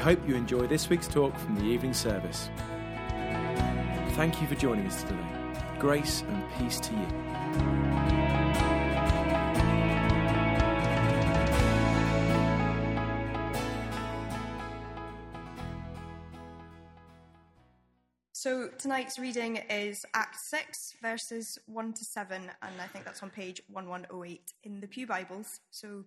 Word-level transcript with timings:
Hope 0.00 0.26
you 0.28 0.36
enjoy 0.36 0.66
this 0.68 0.88
week's 0.88 1.08
talk 1.08 1.36
from 1.36 1.56
the 1.56 1.64
evening 1.64 1.92
service. 1.92 2.48
Thank 4.12 4.40
you 4.40 4.46
for 4.46 4.54
joining 4.54 4.86
us 4.86 5.02
today. 5.02 5.16
Grace 5.80 6.22
and 6.28 6.44
peace 6.56 6.78
to 6.80 6.92
you. 6.92 7.06
So 18.32 18.68
tonight's 18.78 19.18
reading 19.18 19.56
is 19.68 20.06
Acts 20.14 20.48
6, 20.48 20.94
verses 21.02 21.58
1 21.66 21.92
to 21.94 22.04
7, 22.04 22.42
and 22.62 22.72
I 22.80 22.86
think 22.86 23.04
that's 23.04 23.22
on 23.24 23.30
page 23.30 23.60
1108 23.68 24.52
in 24.62 24.80
the 24.80 24.86
Pew 24.86 25.08
Bibles. 25.08 25.58
So 25.72 26.04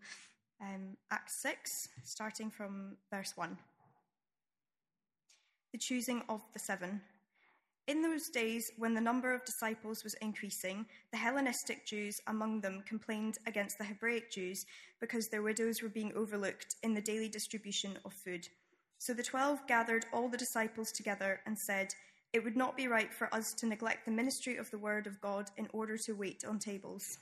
um, 0.61 0.95
Acts 1.11 1.35
6, 1.41 1.89
starting 2.03 2.49
from 2.49 2.95
verse 3.11 3.33
1. 3.35 3.57
The 5.71 5.77
choosing 5.77 6.21
of 6.27 6.41
the 6.53 6.59
seven. 6.59 7.01
In 7.87 8.01
those 8.01 8.29
days, 8.29 8.71
when 8.77 8.93
the 8.93 9.01
number 9.01 9.33
of 9.33 9.43
disciples 9.45 10.03
was 10.03 10.13
increasing, 10.15 10.85
the 11.11 11.17
Hellenistic 11.17 11.85
Jews 11.85 12.21
among 12.27 12.61
them 12.61 12.83
complained 12.85 13.37
against 13.47 13.77
the 13.77 13.83
Hebraic 13.83 14.31
Jews 14.31 14.65
because 14.99 15.27
their 15.27 15.41
widows 15.41 15.81
were 15.81 15.89
being 15.89 16.13
overlooked 16.13 16.75
in 16.83 16.93
the 16.93 17.01
daily 17.01 17.27
distribution 17.27 17.97
of 18.05 18.13
food. 18.13 18.47
So 18.97 19.13
the 19.13 19.23
twelve 19.23 19.65
gathered 19.67 20.05
all 20.13 20.29
the 20.29 20.37
disciples 20.37 20.91
together 20.91 21.41
and 21.45 21.57
said, 21.57 21.93
It 22.33 22.43
would 22.43 22.55
not 22.55 22.77
be 22.77 22.87
right 22.87 23.13
for 23.13 23.33
us 23.33 23.53
to 23.55 23.65
neglect 23.65 24.05
the 24.05 24.11
ministry 24.11 24.57
of 24.57 24.69
the 24.71 24.77
word 24.77 25.07
of 25.07 25.19
God 25.21 25.49
in 25.57 25.67
order 25.73 25.97
to 25.97 26.13
wait 26.13 26.45
on 26.45 26.59
tables. 26.59 27.17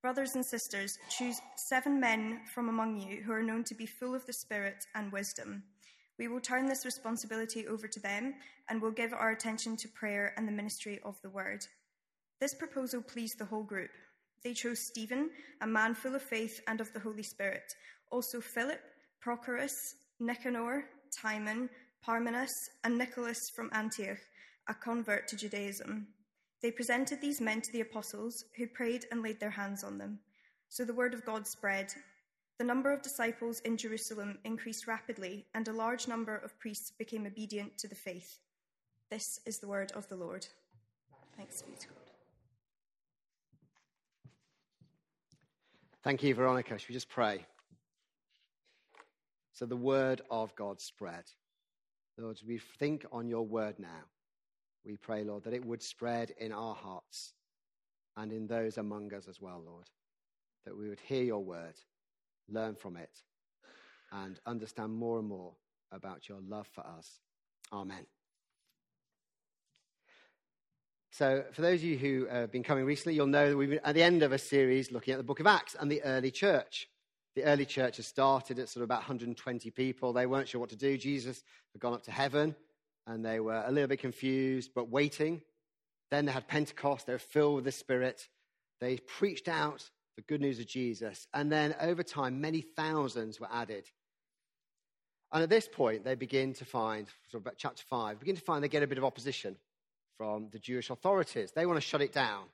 Brothers 0.00 0.36
and 0.36 0.46
sisters, 0.46 0.98
choose 1.10 1.40
seven 1.56 1.98
men 1.98 2.40
from 2.54 2.68
among 2.68 3.00
you 3.00 3.22
who 3.22 3.32
are 3.32 3.42
known 3.42 3.64
to 3.64 3.74
be 3.74 3.84
full 3.84 4.14
of 4.14 4.24
the 4.26 4.32
Spirit 4.32 4.86
and 4.94 5.10
wisdom. 5.10 5.64
We 6.18 6.28
will 6.28 6.40
turn 6.40 6.66
this 6.66 6.84
responsibility 6.84 7.66
over 7.66 7.86
to 7.86 8.00
them 8.00 8.34
and 8.68 8.82
will 8.82 8.90
give 8.90 9.12
our 9.12 9.30
attention 9.30 9.76
to 9.76 9.88
prayer 9.88 10.34
and 10.36 10.46
the 10.46 10.52
ministry 10.52 11.00
of 11.04 11.20
the 11.22 11.30
word. 11.30 11.64
This 12.40 12.54
proposal 12.54 13.02
pleased 13.02 13.38
the 13.38 13.44
whole 13.44 13.62
group. 13.62 13.90
They 14.44 14.52
chose 14.52 14.86
Stephen, 14.86 15.30
a 15.60 15.66
man 15.66 15.94
full 15.94 16.14
of 16.14 16.22
faith 16.22 16.60
and 16.66 16.80
of 16.80 16.92
the 16.92 17.00
Holy 17.00 17.22
Spirit, 17.22 17.74
also 18.10 18.40
Philip, 18.40 18.80
Prochorus, 19.24 19.74
Nicanor, 20.20 20.84
Timon, 21.20 21.68
Parmenas, 22.04 22.52
and 22.84 22.96
Nicholas 22.96 23.38
from 23.54 23.70
Antioch, 23.72 24.18
a 24.68 24.74
convert 24.74 25.26
to 25.28 25.36
Judaism. 25.36 26.06
They 26.62 26.70
presented 26.70 27.20
these 27.20 27.40
men 27.40 27.60
to 27.60 27.72
the 27.72 27.80
apostles, 27.80 28.44
who 28.56 28.66
prayed 28.66 29.06
and 29.10 29.22
laid 29.22 29.40
their 29.40 29.50
hands 29.50 29.84
on 29.84 29.98
them. 29.98 30.18
So 30.68 30.84
the 30.84 30.94
word 30.94 31.14
of 31.14 31.24
God 31.24 31.46
spread. 31.46 31.92
The 32.58 32.64
number 32.64 32.92
of 32.92 33.02
disciples 33.02 33.60
in 33.60 33.76
Jerusalem 33.76 34.38
increased 34.44 34.88
rapidly, 34.88 35.46
and 35.54 35.68
a 35.68 35.72
large 35.72 36.08
number 36.08 36.36
of 36.36 36.58
priests 36.58 36.90
became 36.90 37.24
obedient 37.24 37.78
to 37.78 37.86
the 37.86 37.94
faith. 37.94 38.40
This 39.10 39.40
is 39.46 39.58
the 39.58 39.68
word 39.68 39.92
of 39.92 40.08
the 40.08 40.16
Lord. 40.16 40.44
Thanks 41.36 41.62
be 41.62 41.70
to 41.78 41.86
God. 41.86 41.96
Thank 46.02 46.24
you, 46.24 46.34
Veronica. 46.34 46.76
Should 46.76 46.88
we 46.88 46.94
just 46.94 47.08
pray? 47.08 47.46
So, 49.52 49.64
the 49.64 49.76
word 49.76 50.22
of 50.28 50.52
God 50.56 50.80
spread. 50.80 51.24
Lord, 52.16 52.40
we 52.44 52.58
think 52.78 53.06
on 53.12 53.28
your 53.28 53.46
word 53.46 53.78
now. 53.78 54.04
We 54.84 54.96
pray, 54.96 55.22
Lord, 55.22 55.44
that 55.44 55.54
it 55.54 55.64
would 55.64 55.82
spread 55.82 56.32
in 56.38 56.50
our 56.50 56.74
hearts 56.74 57.34
and 58.16 58.32
in 58.32 58.48
those 58.48 58.78
among 58.78 59.14
us 59.14 59.28
as 59.28 59.40
well, 59.40 59.62
Lord. 59.64 59.88
That 60.64 60.76
we 60.76 60.88
would 60.88 61.00
hear 61.00 61.22
your 61.22 61.44
word, 61.44 61.74
learn 62.48 62.74
from 62.74 62.96
it, 62.96 63.10
and 64.12 64.38
understand 64.46 64.92
more 64.92 65.18
and 65.18 65.28
more 65.28 65.52
about 65.92 66.28
your 66.28 66.38
love 66.40 66.66
for 66.68 66.86
us. 66.86 67.20
Amen. 67.72 68.06
So, 71.10 71.44
for 71.52 71.62
those 71.62 71.80
of 71.80 71.84
you 71.84 71.98
who 71.98 72.26
have 72.26 72.52
been 72.52 72.62
coming 72.62 72.84
recently, 72.84 73.14
you'll 73.14 73.26
know 73.26 73.50
that 73.50 73.56
we've 73.56 73.70
been 73.70 73.80
at 73.82 73.94
the 73.94 74.02
end 74.02 74.22
of 74.22 74.32
a 74.32 74.38
series 74.38 74.92
looking 74.92 75.12
at 75.12 75.16
the 75.16 75.24
book 75.24 75.40
of 75.40 75.46
Acts 75.46 75.74
and 75.78 75.90
the 75.90 76.02
early 76.02 76.30
church. 76.30 76.88
The 77.34 77.44
early 77.44 77.66
church 77.66 77.96
has 77.96 78.06
started 78.06 78.58
at 78.58 78.68
sort 78.68 78.82
of 78.82 78.86
about 78.86 79.00
120 79.00 79.70
people. 79.70 80.12
They 80.12 80.26
weren't 80.26 80.48
sure 80.48 80.60
what 80.60 80.70
to 80.70 80.76
do. 80.76 80.98
Jesus 80.98 81.42
had 81.72 81.80
gone 81.80 81.94
up 81.94 82.02
to 82.04 82.10
heaven 82.10 82.56
and 83.06 83.24
they 83.24 83.40
were 83.40 83.62
a 83.64 83.70
little 83.70 83.88
bit 83.88 84.00
confused, 84.00 84.72
but 84.74 84.90
waiting. 84.90 85.42
Then 86.10 86.26
they 86.26 86.32
had 86.32 86.46
Pentecost. 86.46 87.06
They 87.06 87.14
were 87.14 87.18
filled 87.18 87.56
with 87.56 87.64
the 87.64 87.72
Spirit. 87.72 88.28
They 88.80 88.98
preached 88.98 89.48
out 89.48 89.88
the 90.18 90.22
good 90.22 90.40
news 90.40 90.58
of 90.58 90.66
Jesus. 90.66 91.28
And 91.32 91.50
then 91.50 91.76
over 91.80 92.02
time, 92.02 92.40
many 92.40 92.60
thousands 92.60 93.38
were 93.38 93.46
added. 93.52 93.84
And 95.32 95.44
at 95.44 95.48
this 95.48 95.68
point, 95.68 96.04
they 96.04 96.16
begin 96.16 96.54
to 96.54 96.64
find, 96.64 97.06
sort 97.30 97.40
of 97.40 97.46
about 97.46 97.54
chapter 97.56 97.84
5, 97.88 98.18
begin 98.18 98.34
to 98.34 98.42
find 98.42 98.64
they 98.64 98.68
get 98.68 98.82
a 98.82 98.88
bit 98.88 98.98
of 98.98 99.04
opposition 99.04 99.54
from 100.16 100.48
the 100.50 100.58
Jewish 100.58 100.90
authorities. 100.90 101.52
They 101.52 101.66
want 101.66 101.76
to 101.76 101.86
shut 101.86 102.02
it 102.02 102.12
down, 102.12 102.46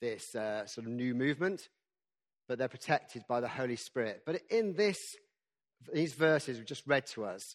this 0.00 0.34
uh, 0.34 0.64
sort 0.64 0.86
of 0.86 0.94
new 0.94 1.14
movement, 1.14 1.68
but 2.48 2.56
they're 2.56 2.68
protected 2.68 3.24
by 3.28 3.40
the 3.40 3.48
Holy 3.48 3.76
Spirit. 3.76 4.22
But 4.24 4.40
in 4.48 4.72
this, 4.72 5.14
these 5.92 6.14
verses 6.14 6.56
we've 6.56 6.64
just 6.64 6.86
read 6.86 7.04
to 7.08 7.26
us, 7.26 7.54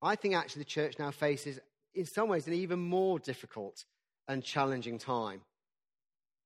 I 0.00 0.16
think 0.16 0.36
actually 0.36 0.60
the 0.60 0.70
church 0.70 0.98
now 0.98 1.10
faces, 1.10 1.60
in 1.94 2.06
some 2.06 2.30
ways, 2.30 2.46
an 2.46 2.54
even 2.54 2.78
more 2.78 3.18
difficult 3.18 3.84
and 4.26 4.42
challenging 4.42 4.96
time. 4.96 5.42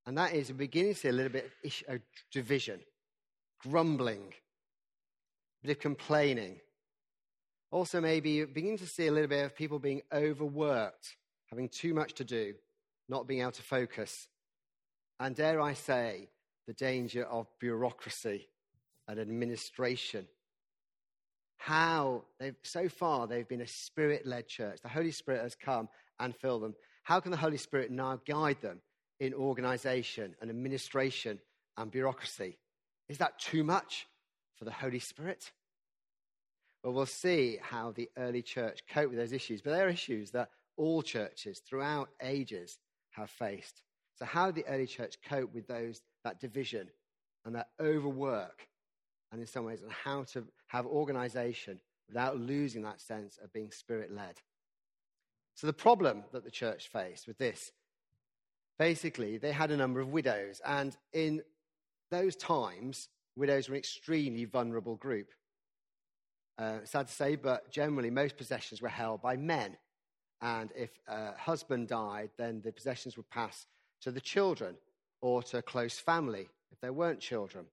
And 0.09 0.17
that 0.17 0.33
is 0.33 0.51
beginning 0.51 0.95
to 0.95 1.01
see 1.01 1.09
a 1.09 1.13
little 1.13 1.31
bit 1.31 1.53
of 1.87 2.01
division, 2.33 2.81
grumbling, 3.61 4.33
a 5.63 5.67
bit 5.67 5.77
of 5.77 5.83
complaining. 5.83 6.61
Also, 7.71 8.01
maybe 8.01 8.31
you 8.31 8.47
beginning 8.47 8.79
to 8.79 8.87
see 8.87 9.09
a 9.09 9.13
little 9.13 9.29
bit 9.29 9.45
of 9.45 9.55
people 9.55 9.79
being 9.79 10.01
overworked 10.11 11.15
having 11.51 11.69
too 11.69 11.93
much 11.93 12.15
to 12.15 12.25
do, 12.25 12.55
not 13.11 13.27
being 13.27 13.43
able 13.43 13.53
to 13.53 13.63
focus, 13.63 14.29
and 15.21 15.37
dare 15.37 15.61
I 15.61 15.75
say, 15.75 16.31
the 16.67 16.73
danger 16.73 17.25
of 17.25 17.47
bureaucracy 17.61 18.49
and 19.09 19.21
administration. 19.21 20.27
How 21.59 22.25
they've, 22.41 22.57
so 22.63 22.89
far, 22.89 23.27
they've 23.27 23.47
been 23.47 23.61
a 23.61 23.67
spirit 23.67 24.25
led 24.25 24.49
church. 24.49 24.81
The 24.83 24.89
Holy 24.89 25.11
Spirit 25.11 25.43
has 25.43 25.55
come 25.55 25.91
and 26.19 26.35
filled 26.35 26.63
them. 26.63 26.75
How 27.03 27.21
can 27.21 27.31
the 27.31 27.37
Holy 27.37 27.59
Spirit 27.59 27.91
now 27.91 28.19
guide 28.27 28.63
them 28.63 28.81
in 29.21 29.35
organization 29.35 30.35
and 30.41 30.51
administration 30.51 31.39
and 31.77 31.91
bureaucracy? 31.91 32.59
Is 33.09 33.19
that 33.19 33.39
too 33.39 33.65
much 33.65 34.07
for 34.57 34.65
the 34.65 34.73
Holy 34.73 34.99
Spirit? 34.99 35.53
Well, 36.83 36.93
we'll 36.93 37.07
see 37.07 37.59
how 37.61 37.93
the 37.93 38.09
early 38.17 38.43
church 38.43 38.81
cope 38.89 39.11
with 39.11 39.19
those 39.19 39.33
issues, 39.33 39.63
but 39.63 39.71
they're 39.71 39.89
issues 39.89 40.31
that 40.33 40.51
all 40.77 41.03
churches 41.03 41.61
throughout 41.61 42.09
ages 42.23 42.79
have 43.11 43.31
faced. 43.31 43.83
So, 44.17 44.25
how 44.25 44.47
did 44.47 44.55
the 44.65 44.71
early 44.71 44.87
church 44.87 45.17
cope 45.29 45.53
with 45.53 45.67
those, 45.67 46.01
that 46.25 46.41
division 46.41 46.89
and 47.45 47.55
that 47.55 47.69
overwork, 47.81 48.69
and 49.33 49.41
in 49.41 49.47
some 49.47 49.65
ways, 49.65 49.83
and 49.83 49.93
how 49.93 50.25
to 50.33 50.45
have 50.69 50.87
organization 50.87 51.81
without 52.09 52.39
losing 52.39 52.83
that 52.83 53.01
sense 53.01 53.39
of 53.43 53.53
being 53.53 53.71
spirit 53.71 54.13
led? 54.13 54.41
So, 55.55 55.67
the 55.67 55.73
problem 55.73 56.25
that 56.33 56.45
the 56.45 56.51
church 56.51 56.89
faced 56.89 57.27
with 57.27 57.39
this 57.39 57.73
basically, 58.79 59.39
they 59.39 59.53
had 59.53 59.71
a 59.71 59.77
number 59.77 60.01
of 60.01 60.09
widows, 60.09 60.61
and 60.65 60.97
in 61.13 61.43
those 62.11 62.37
times, 62.37 63.09
widows 63.37 63.69
were 63.69 63.75
an 63.75 63.79
extremely 63.79 64.45
vulnerable 64.45 64.97
group. 64.97 65.29
Uh, 66.59 66.79
sad 66.85 67.07
to 67.07 67.13
say, 67.13 67.37
but 67.37 67.71
generally, 67.71 68.11
most 68.11 68.37
possessions 68.37 68.83
were 68.83 68.89
held 68.89 69.23
by 69.23 69.37
men. 69.37 69.77
And 70.41 70.71
if 70.77 70.91
a 71.07 71.37
husband 71.37 71.89
died, 71.89 72.31
then 72.37 72.63
the 72.65 72.73
possessions 72.73 73.17
would 73.17 73.31
pass 73.31 73.67
to 74.03 74.11
the 74.11 74.21
children 74.21 74.77
or 75.21 75.43
to 75.45 75.59
a 75.59 75.63
close 75.63 75.99
family 75.99 76.49
if 76.73 76.81
there 76.81 76.93
weren't 76.93 77.21
children. 77.21 77.67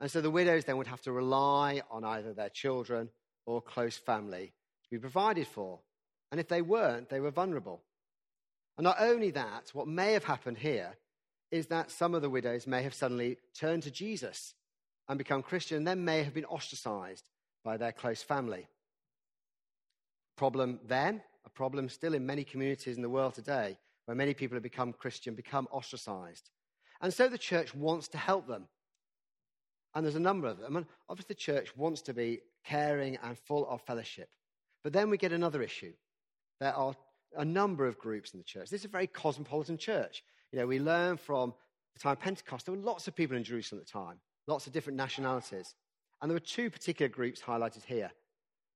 And 0.00 0.10
so 0.10 0.20
the 0.20 0.30
widows 0.30 0.64
then 0.64 0.76
would 0.76 0.86
have 0.86 1.02
to 1.02 1.12
rely 1.12 1.82
on 1.90 2.04
either 2.04 2.32
their 2.32 2.48
children 2.48 3.10
or 3.46 3.60
close 3.60 3.96
family 3.96 4.52
to 4.84 4.90
be 4.90 4.98
provided 4.98 5.46
for. 5.46 5.80
And 6.30 6.40
if 6.40 6.48
they 6.48 6.62
weren't, 6.62 7.08
they 7.08 7.20
were 7.20 7.30
vulnerable. 7.30 7.82
And 8.80 8.86
not 8.86 8.96
only 8.98 9.30
that, 9.32 9.68
what 9.74 9.88
may 9.88 10.14
have 10.14 10.24
happened 10.24 10.56
here 10.56 10.96
is 11.50 11.66
that 11.66 11.90
some 11.90 12.14
of 12.14 12.22
the 12.22 12.30
widows 12.30 12.66
may 12.66 12.82
have 12.82 12.94
suddenly 12.94 13.36
turned 13.52 13.82
to 13.82 13.90
Jesus 13.90 14.54
and 15.06 15.18
become 15.18 15.42
Christian, 15.42 15.76
and 15.76 15.86
then 15.86 16.02
may 16.02 16.22
have 16.22 16.32
been 16.32 16.46
ostracized 16.46 17.24
by 17.62 17.76
their 17.76 17.92
close 17.92 18.22
family. 18.22 18.68
Problem 20.38 20.80
then 20.88 21.20
a 21.44 21.50
problem 21.50 21.90
still 21.90 22.14
in 22.14 22.24
many 22.24 22.42
communities 22.42 22.96
in 22.96 23.02
the 23.02 23.10
world 23.10 23.34
today 23.34 23.76
where 24.06 24.14
many 24.14 24.32
people 24.32 24.56
have 24.56 24.62
become 24.62 24.94
Christian, 24.94 25.34
become 25.34 25.68
ostracized. 25.70 26.48
And 27.02 27.12
so 27.12 27.28
the 27.28 27.36
church 27.36 27.74
wants 27.74 28.08
to 28.08 28.16
help 28.16 28.46
them. 28.46 28.66
And 29.94 30.06
there's 30.06 30.16
a 30.16 30.20
number 30.20 30.48
of 30.48 30.56
them. 30.56 30.76
And 30.76 30.86
obviously, 31.06 31.34
the 31.34 31.40
church 31.52 31.76
wants 31.76 32.00
to 32.00 32.14
be 32.14 32.40
caring 32.64 33.18
and 33.22 33.36
full 33.36 33.68
of 33.68 33.82
fellowship. 33.82 34.30
But 34.82 34.94
then 34.94 35.10
we 35.10 35.18
get 35.18 35.32
another 35.32 35.60
issue. 35.60 35.92
There 36.60 36.72
are 36.74 36.94
a 37.36 37.44
number 37.44 37.86
of 37.86 37.98
groups 37.98 38.32
in 38.32 38.38
the 38.38 38.44
church. 38.44 38.70
This 38.70 38.80
is 38.80 38.86
a 38.86 38.88
very 38.88 39.06
cosmopolitan 39.06 39.78
church. 39.78 40.22
You 40.52 40.58
know, 40.58 40.66
we 40.66 40.78
learn 40.80 41.16
from 41.16 41.54
the 41.94 42.00
time 42.00 42.12
of 42.12 42.20
Pentecost, 42.20 42.66
there 42.66 42.74
were 42.74 42.80
lots 42.80 43.08
of 43.08 43.14
people 43.14 43.36
in 43.36 43.44
Jerusalem 43.44 43.80
at 43.80 43.86
the 43.86 43.92
time, 43.92 44.18
lots 44.46 44.66
of 44.66 44.72
different 44.72 44.96
nationalities. 44.96 45.74
And 46.20 46.30
there 46.30 46.34
were 46.34 46.40
two 46.40 46.70
particular 46.70 47.08
groups 47.08 47.40
highlighted 47.40 47.84
here. 47.84 48.10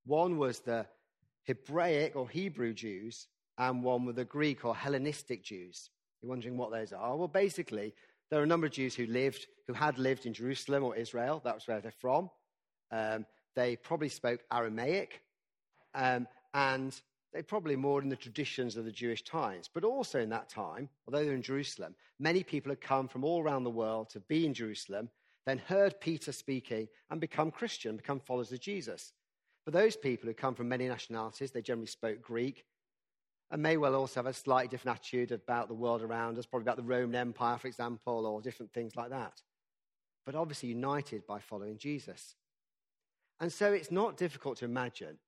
One 0.06 0.38
was 0.38 0.60
the 0.60 0.86
Hebraic 1.44 2.16
or 2.16 2.28
Hebrew 2.28 2.72
Jews, 2.72 3.28
and 3.58 3.82
one 3.82 4.04
were 4.04 4.12
the 4.12 4.24
Greek 4.24 4.64
or 4.64 4.74
Hellenistic 4.74 5.44
Jews. 5.44 5.90
You're 6.20 6.30
wondering 6.30 6.56
what 6.56 6.70
those 6.70 6.92
are? 6.92 7.16
Well, 7.16 7.28
basically, 7.28 7.94
there 8.30 8.40
are 8.40 8.44
a 8.44 8.46
number 8.46 8.66
of 8.66 8.72
Jews 8.72 8.94
who 8.94 9.06
lived, 9.06 9.46
who 9.66 9.74
had 9.74 9.98
lived 9.98 10.26
in 10.26 10.32
Jerusalem 10.32 10.84
or 10.84 10.96
Israel. 10.96 11.40
That 11.44 11.54
was 11.54 11.68
where 11.68 11.80
they're 11.80 11.92
from. 11.92 12.30
Um, 12.90 13.26
they 13.54 13.76
probably 13.76 14.08
spoke 14.08 14.40
Aramaic, 14.52 15.20
um, 15.94 16.26
and 16.54 16.98
they 17.34 17.42
probably 17.42 17.74
more 17.74 18.00
in 18.00 18.08
the 18.08 18.16
traditions 18.16 18.76
of 18.76 18.84
the 18.84 18.92
Jewish 18.92 19.24
times. 19.24 19.68
But 19.72 19.82
also 19.82 20.20
in 20.20 20.28
that 20.30 20.48
time, 20.48 20.88
although 21.06 21.24
they're 21.24 21.34
in 21.34 21.42
Jerusalem, 21.42 21.96
many 22.20 22.44
people 22.44 22.70
had 22.70 22.80
come 22.80 23.08
from 23.08 23.24
all 23.24 23.42
around 23.42 23.64
the 23.64 23.70
world 23.70 24.08
to 24.10 24.20
be 24.20 24.46
in 24.46 24.54
Jerusalem, 24.54 25.10
then 25.44 25.58
heard 25.58 26.00
Peter 26.00 26.30
speaking 26.30 26.88
and 27.10 27.20
become 27.20 27.50
Christian, 27.50 27.96
become 27.96 28.20
followers 28.20 28.52
of 28.52 28.60
Jesus. 28.60 29.12
For 29.64 29.72
those 29.72 29.96
people 29.96 30.28
who 30.28 30.34
come 30.34 30.54
from 30.54 30.68
many 30.68 30.86
nationalities, 30.86 31.50
they 31.50 31.60
generally 31.60 31.88
spoke 31.88 32.22
Greek 32.22 32.64
and 33.50 33.60
may 33.60 33.76
well 33.76 33.96
also 33.96 34.20
have 34.20 34.26
a 34.26 34.32
slightly 34.32 34.68
different 34.68 34.96
attitude 34.96 35.32
about 35.32 35.66
the 35.68 35.74
world 35.74 36.02
around 36.02 36.38
us, 36.38 36.46
probably 36.46 36.64
about 36.64 36.76
the 36.76 36.82
Roman 36.82 37.16
Empire, 37.16 37.58
for 37.58 37.66
example, 37.66 38.26
or 38.26 38.40
different 38.42 38.72
things 38.72 38.94
like 38.94 39.10
that. 39.10 39.42
But 40.24 40.36
obviously 40.36 40.68
united 40.68 41.26
by 41.26 41.40
following 41.40 41.78
Jesus. 41.78 42.36
And 43.40 43.52
so 43.52 43.72
it's 43.72 43.90
not 43.90 44.16
difficult 44.16 44.58
to 44.58 44.64
imagine 44.64 45.18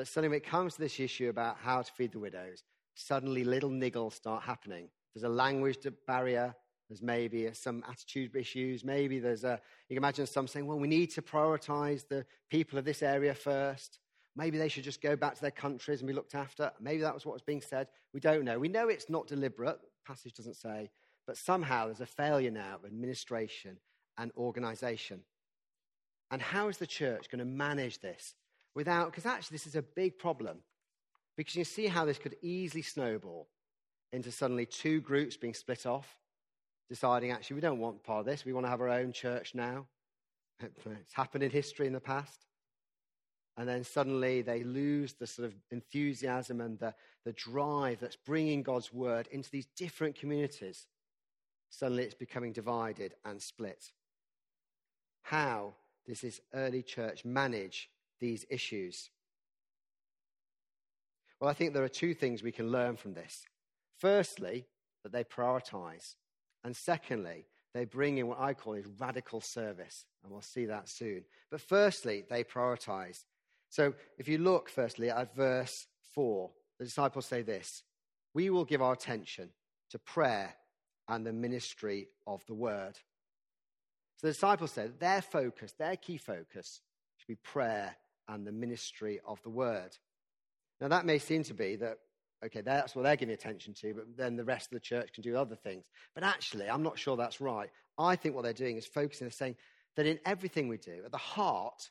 that 0.00 0.06
suddenly 0.06 0.30
when 0.30 0.38
it 0.38 0.46
comes 0.46 0.74
to 0.74 0.80
this 0.80 0.98
issue 0.98 1.28
about 1.28 1.58
how 1.62 1.82
to 1.82 1.92
feed 1.92 2.12
the 2.12 2.18
widows, 2.18 2.64
suddenly 2.94 3.44
little 3.44 3.68
niggles 3.68 4.14
start 4.14 4.42
happening. 4.42 4.88
There's 5.14 5.24
a 5.24 5.28
language 5.28 5.76
barrier, 6.06 6.54
there's 6.88 7.02
maybe 7.02 7.52
some 7.52 7.84
attitude 7.86 8.34
issues. 8.34 8.82
Maybe 8.82 9.18
there's 9.18 9.44
a, 9.44 9.60
you 9.88 9.94
can 9.94 10.02
imagine 10.02 10.26
some 10.26 10.48
saying, 10.48 10.66
well, 10.66 10.78
we 10.78 10.88
need 10.88 11.10
to 11.10 11.22
prioritize 11.22 12.08
the 12.08 12.24
people 12.50 12.78
of 12.78 12.86
this 12.86 13.02
area 13.02 13.34
first. 13.34 13.98
Maybe 14.34 14.56
they 14.56 14.68
should 14.68 14.84
just 14.84 15.02
go 15.02 15.16
back 15.16 15.34
to 15.34 15.40
their 15.42 15.50
countries 15.50 16.00
and 16.00 16.08
be 16.08 16.14
looked 16.14 16.34
after. 16.34 16.72
Maybe 16.80 17.02
that 17.02 17.12
was 17.12 17.26
what 17.26 17.34
was 17.34 17.42
being 17.42 17.60
said. 17.60 17.88
We 18.14 18.20
don't 18.20 18.44
know. 18.46 18.58
We 18.58 18.68
know 18.68 18.88
it's 18.88 19.10
not 19.10 19.26
deliberate, 19.26 19.82
the 19.82 19.88
passage 20.06 20.32
doesn't 20.32 20.56
say, 20.56 20.90
but 21.26 21.36
somehow 21.36 21.86
there's 21.86 22.00
a 22.00 22.06
failure 22.06 22.50
now 22.50 22.76
of 22.76 22.86
administration 22.86 23.76
and 24.16 24.32
organization. 24.38 25.20
And 26.30 26.40
how 26.40 26.68
is 26.68 26.78
the 26.78 26.86
church 26.86 27.28
going 27.30 27.40
to 27.40 27.44
manage 27.44 28.00
this 28.00 28.34
without, 28.74 29.10
because 29.10 29.26
actually 29.26 29.54
this 29.54 29.66
is 29.66 29.76
a 29.76 29.82
big 29.82 30.18
problem, 30.18 30.58
because 31.36 31.56
you 31.56 31.64
see 31.64 31.86
how 31.86 32.04
this 32.04 32.18
could 32.18 32.36
easily 32.42 32.82
snowball 32.82 33.48
into 34.12 34.32
suddenly 34.32 34.66
two 34.66 35.00
groups 35.00 35.36
being 35.36 35.54
split 35.54 35.86
off 35.86 36.16
deciding 36.90 37.30
actually 37.30 37.54
we 37.54 37.60
don't 37.60 37.78
want 37.78 38.02
part 38.02 38.20
of 38.20 38.26
this, 38.26 38.44
we 38.44 38.52
want 38.52 38.66
to 38.66 38.70
have 38.70 38.80
our 38.80 38.88
own 38.88 39.12
church 39.12 39.54
now. 39.54 39.86
It's 40.84 41.14
happened 41.14 41.44
in 41.44 41.50
history 41.50 41.86
in 41.86 41.94
the 41.94 42.00
past. 42.00 42.46
And 43.56 43.68
then 43.68 43.84
suddenly 43.84 44.42
they 44.42 44.62
lose 44.62 45.14
the 45.14 45.26
sort 45.26 45.46
of 45.46 45.54
enthusiasm 45.70 46.60
and 46.60 46.78
the, 46.78 46.94
the 47.24 47.32
drive 47.32 48.00
that's 48.00 48.16
bringing 48.16 48.62
God's 48.62 48.92
word 48.92 49.28
into 49.30 49.50
these 49.50 49.66
different 49.76 50.16
communities. 50.16 50.86
Suddenly 51.70 52.04
it's 52.04 52.14
becoming 52.14 52.52
divided 52.52 53.14
and 53.24 53.40
split. 53.40 53.92
How 55.22 55.74
does 56.06 56.20
this 56.22 56.40
early 56.52 56.82
church 56.82 57.24
manage 57.24 57.88
these 58.20 58.44
issues? 58.50 59.10
Well, 61.40 61.50
I 61.50 61.54
think 61.54 61.72
there 61.72 61.84
are 61.84 61.88
two 61.88 62.14
things 62.14 62.42
we 62.42 62.52
can 62.52 62.70
learn 62.70 62.96
from 62.96 63.14
this. 63.14 63.46
Firstly, 63.98 64.66
that 65.02 65.12
they 65.12 65.24
prioritize. 65.24 66.14
And 66.64 66.76
secondly, 66.76 67.46
they 67.72 67.84
bring 67.84 68.18
in 68.18 68.26
what 68.26 68.40
I 68.40 68.54
call 68.54 68.74
is 68.74 68.86
radical 68.98 69.40
service. 69.40 70.04
And 70.22 70.30
we'll 70.30 70.42
see 70.42 70.66
that 70.66 70.88
soon. 70.88 71.24
But 71.50 71.60
firstly, 71.60 72.24
they 72.28 72.44
prioritize. 72.44 73.24
So 73.70 73.94
if 74.18 74.28
you 74.28 74.38
look 74.38 74.68
firstly 74.68 75.10
at 75.10 75.34
verse 75.34 75.86
4, 76.14 76.50
the 76.78 76.84
disciples 76.84 77.26
say 77.26 77.42
this 77.42 77.82
We 78.34 78.50
will 78.50 78.64
give 78.64 78.82
our 78.82 78.92
attention 78.92 79.50
to 79.90 79.98
prayer 79.98 80.54
and 81.08 81.26
the 81.26 81.32
ministry 81.32 82.08
of 82.26 82.44
the 82.46 82.54
word. 82.54 82.96
So 84.16 84.26
the 84.26 84.32
disciples 84.32 84.72
said 84.72 85.00
their 85.00 85.22
focus, 85.22 85.72
their 85.72 85.96
key 85.96 86.18
focus, 86.18 86.82
should 87.16 87.28
be 87.28 87.36
prayer 87.36 87.96
and 88.30 88.46
the 88.46 88.52
ministry 88.52 89.20
of 89.26 89.42
the 89.42 89.50
word. 89.50 89.96
Now, 90.80 90.88
that 90.88 91.04
may 91.04 91.18
seem 91.18 91.42
to 91.44 91.54
be 91.54 91.76
that 91.76 91.98
okay, 92.44 92.62
that's 92.62 92.94
what 92.94 93.02
they're 93.02 93.16
giving 93.16 93.34
attention 93.34 93.74
to, 93.74 93.92
but 93.92 94.16
then 94.16 94.36
the 94.36 94.44
rest 94.44 94.66
of 94.66 94.72
the 94.72 94.80
church 94.80 95.12
can 95.12 95.22
do 95.22 95.36
other 95.36 95.56
things. 95.56 95.84
But 96.14 96.24
actually, 96.24 96.68
I'm 96.68 96.82
not 96.82 96.98
sure 96.98 97.16
that's 97.16 97.40
right. 97.40 97.68
I 97.98 98.16
think 98.16 98.34
what 98.34 98.44
they're 98.44 98.52
doing 98.52 98.76
is 98.76 98.86
focusing 98.86 99.26
on 99.26 99.30
saying 99.30 99.56
that 99.96 100.06
in 100.06 100.18
everything 100.24 100.68
we 100.68 100.78
do, 100.78 101.02
at 101.04 101.12
the 101.12 101.18
heart 101.18 101.90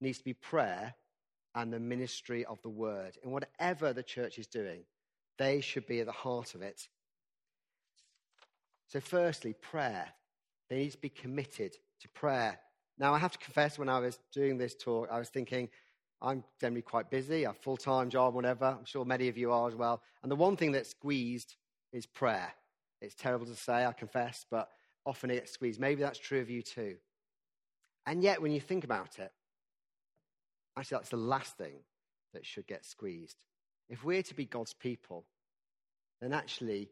needs 0.00 0.18
to 0.18 0.24
be 0.24 0.32
prayer 0.32 0.94
and 1.54 1.72
the 1.72 1.80
ministry 1.80 2.44
of 2.46 2.60
the 2.62 2.70
word. 2.70 3.18
In 3.22 3.30
whatever 3.30 3.92
the 3.92 4.02
church 4.02 4.38
is 4.38 4.46
doing, 4.46 4.84
they 5.38 5.60
should 5.60 5.86
be 5.86 6.00
at 6.00 6.06
the 6.06 6.12
heart 6.12 6.54
of 6.54 6.62
it. 6.62 6.88
So, 8.88 9.00
firstly, 9.00 9.54
prayer. 9.54 10.08
They 10.70 10.76
need 10.76 10.92
to 10.92 10.98
be 10.98 11.10
committed 11.10 11.76
to 12.00 12.08
prayer. 12.08 12.58
Now, 12.98 13.14
I 13.14 13.18
have 13.18 13.32
to 13.32 13.38
confess, 13.38 13.78
when 13.78 13.88
I 13.88 13.98
was 13.98 14.18
doing 14.32 14.56
this 14.56 14.74
talk, 14.74 15.08
I 15.10 15.18
was 15.18 15.28
thinking, 15.28 15.68
I'm 16.22 16.44
generally 16.60 16.82
quite 16.82 17.10
busy, 17.10 17.44
I 17.44 17.50
have 17.50 17.56
a 17.56 17.62
full 17.62 17.76
time 17.76 18.08
job, 18.08 18.34
whatever. 18.34 18.76
I'm 18.78 18.84
sure 18.84 19.04
many 19.04 19.28
of 19.28 19.36
you 19.36 19.52
are 19.52 19.68
as 19.68 19.74
well. 19.74 20.00
And 20.22 20.30
the 20.30 20.36
one 20.36 20.56
thing 20.56 20.72
that's 20.72 20.90
squeezed 20.90 21.56
is 21.92 22.06
prayer. 22.06 22.52
It's 23.00 23.14
terrible 23.14 23.46
to 23.46 23.56
say, 23.56 23.84
I 23.84 23.92
confess, 23.92 24.46
but 24.50 24.68
often 25.04 25.30
it 25.30 25.34
gets 25.34 25.52
squeezed. 25.52 25.80
Maybe 25.80 26.02
that's 26.02 26.18
true 26.18 26.40
of 26.40 26.48
you 26.48 26.62
too. 26.62 26.96
And 28.06 28.22
yet, 28.22 28.40
when 28.40 28.52
you 28.52 28.60
think 28.60 28.84
about 28.84 29.18
it, 29.18 29.32
actually, 30.78 30.98
that's 30.98 31.10
the 31.10 31.16
last 31.16 31.56
thing 31.56 31.74
that 32.32 32.46
should 32.46 32.66
get 32.66 32.84
squeezed. 32.84 33.36
If 33.88 34.04
we're 34.04 34.22
to 34.22 34.34
be 34.34 34.46
God's 34.46 34.72
people, 34.72 35.24
then 36.20 36.32
actually 36.32 36.90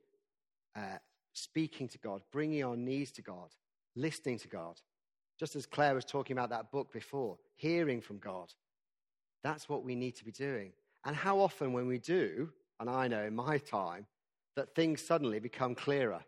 uh, 0.76 0.98
speaking 1.32 1.88
to 1.88 1.98
God, 1.98 2.22
bringing 2.32 2.64
our 2.64 2.76
knees 2.76 3.12
to 3.12 3.22
God, 3.22 3.48
listening 3.96 4.38
to 4.40 4.48
God, 4.48 4.80
just 5.42 5.56
as 5.56 5.66
Claire 5.66 5.96
was 5.96 6.04
talking 6.04 6.38
about 6.38 6.50
that 6.50 6.70
book 6.70 6.92
before, 6.92 7.36
hearing 7.56 8.00
from 8.00 8.18
God, 8.18 8.52
that's 9.42 9.68
what 9.68 9.82
we 9.82 9.96
need 9.96 10.14
to 10.14 10.24
be 10.24 10.30
doing. 10.30 10.70
And 11.04 11.16
how 11.16 11.40
often, 11.40 11.72
when 11.72 11.88
we 11.88 11.98
do, 11.98 12.50
and 12.78 12.88
I 12.88 13.08
know 13.08 13.24
in 13.24 13.34
my 13.34 13.58
time, 13.58 14.06
that 14.54 14.72
things 14.76 15.02
suddenly 15.02 15.40
become 15.40 15.74
clearer 15.74 16.22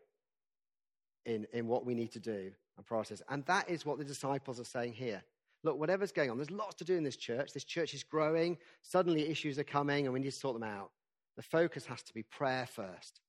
in, 1.26 1.46
in 1.52 1.68
what 1.68 1.86
we 1.86 1.94
need 1.94 2.10
to 2.14 2.18
do 2.18 2.50
and 2.76 2.84
process. 2.84 3.22
And 3.28 3.46
that 3.46 3.70
is 3.70 3.86
what 3.86 3.98
the 3.98 4.04
disciples 4.04 4.58
are 4.58 4.64
saying 4.64 4.94
here. 4.94 5.22
Look, 5.62 5.78
whatever's 5.78 6.10
going 6.10 6.28
on, 6.28 6.36
there's 6.36 6.50
lots 6.50 6.74
to 6.74 6.84
do 6.84 6.96
in 6.96 7.04
this 7.04 7.14
church. 7.14 7.52
This 7.52 7.62
church 7.62 7.94
is 7.94 8.02
growing. 8.02 8.58
Suddenly, 8.82 9.28
issues 9.28 9.60
are 9.60 9.64
coming, 9.64 10.06
and 10.06 10.12
we 10.12 10.18
need 10.18 10.32
to 10.32 10.36
sort 10.36 10.58
them 10.58 10.68
out. 10.68 10.90
The 11.36 11.42
focus 11.44 11.86
has 11.86 12.02
to 12.02 12.14
be 12.14 12.24
prayer 12.24 12.66
first, 12.66 13.20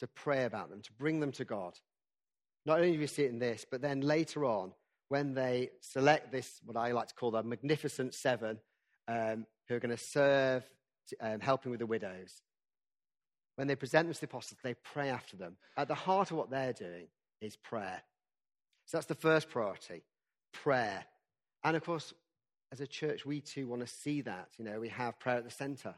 to 0.00 0.08
pray 0.08 0.46
about 0.46 0.68
them, 0.68 0.82
to 0.82 0.92
bring 0.94 1.20
them 1.20 1.30
to 1.30 1.44
God. 1.44 1.78
Not 2.66 2.78
only 2.80 2.94
do 2.94 2.98
we 2.98 3.06
see 3.06 3.22
it 3.22 3.30
in 3.30 3.38
this, 3.38 3.64
but 3.70 3.82
then 3.82 4.00
later 4.00 4.44
on, 4.44 4.72
when 5.12 5.34
they 5.34 5.68
select 5.82 6.32
this, 6.32 6.58
what 6.64 6.74
I 6.74 6.92
like 6.92 7.08
to 7.08 7.14
call 7.14 7.32
the 7.32 7.42
magnificent 7.42 8.14
seven, 8.14 8.58
um, 9.06 9.44
who 9.68 9.74
are 9.74 9.78
going 9.78 9.94
to 9.94 10.02
serve, 10.02 10.64
um, 11.20 11.38
helping 11.38 11.70
with 11.70 11.80
the 11.80 11.86
widows. 11.86 12.40
When 13.56 13.68
they 13.68 13.76
present 13.76 14.08
them 14.08 14.14
to 14.14 14.20
the 14.20 14.24
apostles, 14.24 14.58
they 14.64 14.72
pray 14.72 15.10
after 15.10 15.36
them. 15.36 15.58
At 15.76 15.88
the 15.88 15.94
heart 15.94 16.30
of 16.30 16.38
what 16.38 16.50
they're 16.50 16.72
doing 16.72 17.08
is 17.42 17.56
prayer. 17.56 18.00
So 18.86 18.96
that's 18.96 19.06
the 19.06 19.14
first 19.14 19.50
priority 19.50 20.02
prayer. 20.54 21.04
And 21.62 21.76
of 21.76 21.84
course, 21.84 22.14
as 22.72 22.80
a 22.80 22.86
church, 22.86 23.26
we 23.26 23.42
too 23.42 23.68
want 23.68 23.82
to 23.82 23.86
see 23.86 24.22
that. 24.22 24.48
You 24.56 24.64
know, 24.64 24.80
we 24.80 24.88
have 24.88 25.20
prayer 25.20 25.36
at 25.36 25.44
the 25.44 25.50
center, 25.50 25.94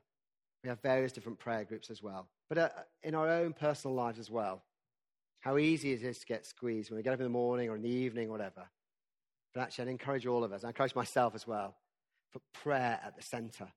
we 0.65 0.71
have 0.71 0.83
various 0.83 1.13
different 1.13 1.39
prayer 1.39 1.63
groups 1.63 1.89
as 1.89 2.03
well. 2.03 2.27
But 2.49 2.59
uh, 2.59 2.69
in 3.05 3.15
our 3.15 3.29
own 3.29 3.53
personal 3.53 3.95
lives 3.95 4.19
as 4.19 4.29
well, 4.29 4.65
how 5.39 5.57
easy 5.57 5.93
it 5.93 6.03
is 6.03 6.19
to 6.19 6.27
get 6.27 6.47
squeezed 6.47 6.91
when 6.91 6.97
we 6.97 7.05
get 7.05 7.13
up 7.13 7.21
in 7.21 7.25
the 7.27 7.31
morning 7.31 7.69
or 7.69 7.77
in 7.77 7.83
the 7.83 7.89
evening 7.89 8.27
or 8.27 8.33
whatever. 8.33 8.65
But 9.55 9.63
actually, 9.63 9.83
I'd 9.83 9.91
encourage 9.93 10.27
all 10.27 10.43
of 10.43 10.53
us, 10.53 10.65
I 10.65 10.69
encourage 10.69 10.97
myself 10.97 11.35
as 11.35 11.47
well, 11.47 11.77
put 12.33 12.43
prayer 12.53 13.01
at 13.05 13.17
the 13.17 13.23
center 13.23 13.69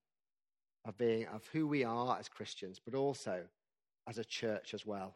of 0.86 0.98
being 0.98 1.28
of 1.28 1.46
who 1.54 1.68
we 1.68 1.84
are 1.84 2.18
as 2.20 2.28
Christians, 2.28 2.82
but 2.84 2.96
also 2.96 3.44
as 4.08 4.18
a 4.18 4.26
church 4.26 4.74
as 4.74 4.86
well. 4.86 5.16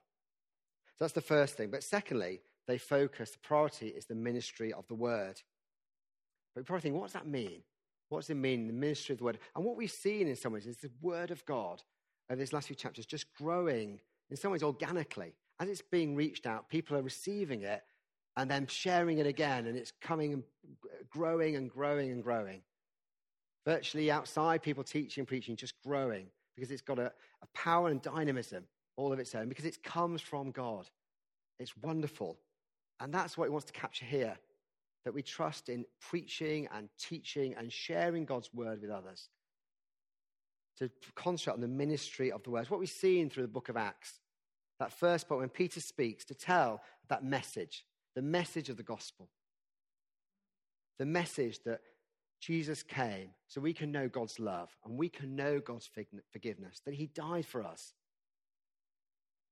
So 0.98 1.06
that's 1.06 1.14
the 1.14 1.22
first 1.22 1.56
thing. 1.56 1.72
But 1.72 1.84
secondly, 1.84 2.42
they 2.68 2.78
focus, 2.78 3.32
the 3.32 3.40
priority 3.40 3.88
is 3.88 4.06
the 4.06 4.16
ministry 4.16 4.72
of 4.72 4.88
the 4.88 4.96
word. 4.96 5.42
But 6.54 6.62
you 6.62 6.66
probably 6.66 6.82
think, 6.82 6.96
what 6.96 7.06
does 7.06 7.14
that 7.14 7.28
mean? 7.28 7.64
What 8.10 8.20
does 8.20 8.30
it 8.30 8.36
mean, 8.36 8.68
the 8.68 8.74
ministry 8.74 9.14
of 9.14 9.20
the 9.20 9.24
word? 9.24 9.40
And 9.56 9.66
what 9.66 9.78
we've 9.78 9.90
seen 9.90 10.28
in 10.28 10.36
some 10.36 10.54
ways 10.54 10.68
is 10.68 10.78
the 10.78 10.92
word 11.02 11.32
of 11.32 11.44
God 11.46 11.82
over 12.30 12.38
these 12.38 12.54
last 12.54 12.68
few 12.68 12.76
chapters, 12.76 13.06
just 13.06 13.34
growing 13.34 14.00
in 14.30 14.38
some 14.38 14.52
ways 14.52 14.64
organically. 14.64 15.34
As 15.60 15.70
it's 15.70 15.82
being 15.82 16.16
reached 16.16 16.46
out, 16.46 16.70
people 16.70 16.98
are 16.98 17.02
receiving 17.02 17.64
it 17.64 17.84
and 18.38 18.50
then 18.50 18.68
sharing 18.68 19.18
it 19.18 19.28
again, 19.28 19.68
and 19.68 19.78
it's 19.78 19.92
coming 20.02 20.34
and 20.34 20.44
growing 21.10 21.56
and 21.56 21.70
growing 21.70 22.12
and 22.12 22.24
growing. 22.24 22.62
Virtually 23.66 24.10
outside, 24.10 24.62
people 24.62 24.84
teaching, 24.84 25.26
preaching, 25.26 25.56
just 25.56 25.74
growing 25.84 26.28
because 26.56 26.72
it's 26.72 26.82
got 26.82 27.00
a, 27.00 27.08
a 27.08 27.48
power 27.54 27.90
and 27.90 28.02
dynamism 28.02 28.64
all 28.98 29.14
of 29.14 29.20
its 29.20 29.34
own, 29.36 29.50
because 29.50 29.66
it 29.66 29.82
comes 29.84 30.22
from 30.22 30.52
God. 30.52 30.90
It's 31.60 31.76
wonderful. 31.78 32.38
And 33.00 33.14
that's 33.14 33.38
what 33.38 33.46
he 33.46 33.50
wants 33.50 33.66
to 33.68 33.74
capture 33.74 34.06
here 34.06 34.38
that 35.06 35.14
we 35.14 35.24
trust 35.24 35.70
in 35.70 35.86
preaching 36.00 36.68
and 36.72 36.88
teaching 37.00 37.56
and 37.58 37.72
sharing 37.72 38.26
God's 38.26 38.54
word 38.54 38.82
with 38.82 38.92
others. 38.92 39.30
To 40.78 40.90
concentrate 41.16 41.54
on 41.54 41.62
the 41.62 41.68
ministry 41.68 42.32
of 42.32 42.44
the 42.44 42.52
word. 42.52 42.70
What 42.70 42.80
we've 42.80 42.90
seen 42.90 43.30
through 43.30 43.44
the 43.44 43.50
book 43.50 43.70
of 43.70 43.78
Acts. 43.78 44.20
That 44.80 44.92
first 44.92 45.28
part 45.28 45.40
when 45.40 45.50
Peter 45.50 45.80
speaks 45.80 46.26
to 46.26 46.36
tell 46.36 46.82
that 47.10 47.24
message, 47.24 47.86
the 48.16 48.22
message 48.22 48.70
of 48.70 48.78
the 48.78 48.84
gospel. 48.84 49.30
The 51.00 51.06
message 51.06 51.60
that 51.66 51.82
Jesus 52.40 52.84
came 52.84 53.30
so 53.48 53.62
we 53.62 53.74
can 53.74 53.92
know 53.92 54.08
God's 54.08 54.40
love 54.40 54.70
and 54.84 54.98
we 54.98 55.10
can 55.10 55.36
know 55.36 55.60
God's 55.60 55.90
forgiveness, 56.32 56.82
that 56.86 56.96
He 56.96 57.08
died 57.08 57.46
for 57.46 57.64
us 57.64 57.94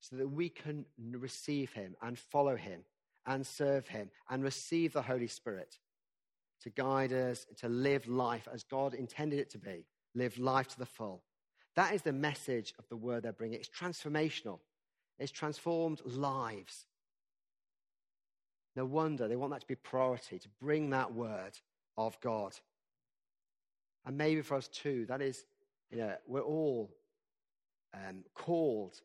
so 0.01 0.15
that 0.15 0.27
we 0.27 0.49
can 0.49 0.85
receive 1.11 1.71
Him 1.73 1.95
and 2.01 2.17
follow 2.17 2.55
Him 2.55 2.81
and 3.25 3.45
serve 3.45 3.87
Him 3.87 4.09
and 4.29 4.43
receive 4.43 4.93
the 4.93 5.01
Holy 5.01 5.27
Spirit 5.27 5.77
to 6.61 6.69
guide 6.69 7.13
us, 7.13 7.45
to 7.57 7.69
live 7.69 8.07
life 8.07 8.47
as 8.53 8.63
God 8.63 8.93
intended 8.93 9.39
it 9.39 9.49
to 9.51 9.57
be, 9.57 9.85
live 10.15 10.37
life 10.37 10.67
to 10.69 10.79
the 10.79 10.85
full. 10.85 11.23
That 11.75 11.93
is 11.93 12.01
the 12.01 12.11
message 12.11 12.73
of 12.79 12.87
the 12.89 12.97
word 12.97 13.23
they're 13.23 13.33
bringing. 13.33 13.59
It's 13.59 13.69
transformational, 13.69 14.59
it's 15.19 15.31
transformed 15.31 16.01
lives. 16.05 16.85
No 18.79 18.85
wonder 18.85 19.27
they 19.27 19.35
want 19.35 19.51
that 19.51 19.59
to 19.59 19.67
be 19.67 19.75
priority, 19.75 20.39
to 20.39 20.47
bring 20.61 20.91
that 20.91 21.13
word 21.13 21.51
of 21.97 22.17
God. 22.21 22.53
And 24.05 24.17
maybe 24.17 24.41
for 24.41 24.55
us 24.55 24.69
too, 24.69 25.05
that 25.09 25.21
is, 25.21 25.43
you 25.91 25.97
know, 25.97 26.15
we're 26.25 26.39
all 26.39 26.89
um, 27.93 28.23
called 28.33 29.01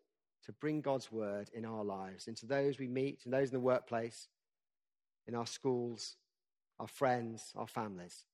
to 0.47 0.53
bring 0.53 0.81
God's 0.81 1.11
word 1.11 1.51
in 1.53 1.65
our 1.65 1.83
lives, 1.83 2.29
into 2.29 2.47
those 2.47 2.79
we 2.79 2.87
meet, 2.87 3.23
and 3.25 3.35
those 3.35 3.49
in 3.49 3.55
the 3.55 3.59
workplace, 3.59 4.29
in 5.27 5.35
our 5.35 5.45
schools, 5.45 6.19
our 6.79 6.87
friends, 6.87 7.53
our 7.57 7.67
families. 7.67 8.27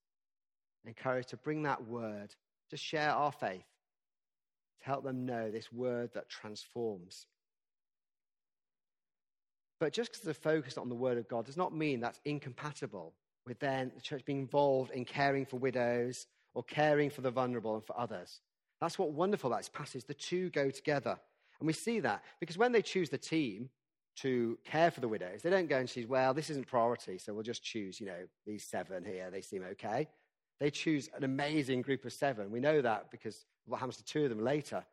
Encouraged 0.84 1.30
to 1.30 1.38
bring 1.38 1.62
that 1.62 1.86
word, 1.86 2.34
to 2.68 2.76
share 2.76 3.12
our 3.12 3.32
faith, 3.32 3.64
to 4.80 4.84
help 4.84 5.04
them 5.04 5.24
know 5.24 5.50
this 5.50 5.72
word 5.72 6.10
that 6.12 6.28
transforms. 6.28 7.24
But 9.80 9.94
just 9.94 10.12
because 10.12 10.24
they're 10.24 10.34
focused 10.34 10.78
on 10.78 10.90
the 10.90 10.94
word 10.94 11.18
of 11.18 11.26
God 11.26 11.46
does 11.46 11.56
not 11.56 11.74
mean 11.74 12.00
that's 12.00 12.20
incompatible 12.26 13.14
with 13.46 13.58
then 13.58 13.90
the 13.94 14.02
church 14.02 14.24
being 14.26 14.40
involved 14.40 14.92
in 14.92 15.06
caring 15.06 15.46
for 15.46 15.56
widows 15.56 16.26
or 16.54 16.62
caring 16.62 17.08
for 17.08 17.22
the 17.22 17.30
vulnerable 17.30 17.74
and 17.74 17.84
for 17.84 17.98
others. 17.98 18.40
That's 18.80 18.98
what 18.98 19.12
wonderful 19.12 19.50
about 19.50 19.60
this 19.60 19.70
passage. 19.70 20.04
The 20.04 20.14
two 20.14 20.50
go 20.50 20.70
together. 20.70 21.18
And 21.58 21.66
we 21.66 21.72
see 21.72 22.00
that 22.00 22.22
because 22.38 22.58
when 22.58 22.72
they 22.72 22.82
choose 22.82 23.08
the 23.08 23.18
team 23.18 23.70
to 24.16 24.58
care 24.64 24.90
for 24.90 25.00
the 25.00 25.08
widows, 25.08 25.42
they 25.42 25.50
don't 25.50 25.68
go 25.68 25.78
and 25.78 25.88
choose, 25.88 26.06
well, 26.06 26.34
this 26.34 26.50
isn't 26.50 26.66
priority, 26.66 27.16
so 27.16 27.32
we'll 27.32 27.42
just 27.42 27.62
choose, 27.62 28.00
you 28.00 28.06
know, 28.06 28.26
these 28.46 28.64
seven 28.64 29.04
here. 29.04 29.30
They 29.30 29.40
seem 29.40 29.62
okay. 29.72 30.08
They 30.58 30.70
choose 30.70 31.08
an 31.16 31.24
amazing 31.24 31.82
group 31.82 32.04
of 32.04 32.12
seven. 32.12 32.50
We 32.50 32.60
know 32.60 32.82
that 32.82 33.10
because 33.10 33.46
what 33.66 33.78
happens 33.78 33.96
to 33.96 34.04
two 34.04 34.24
of 34.24 34.30
them 34.30 34.44
later. 34.44 34.84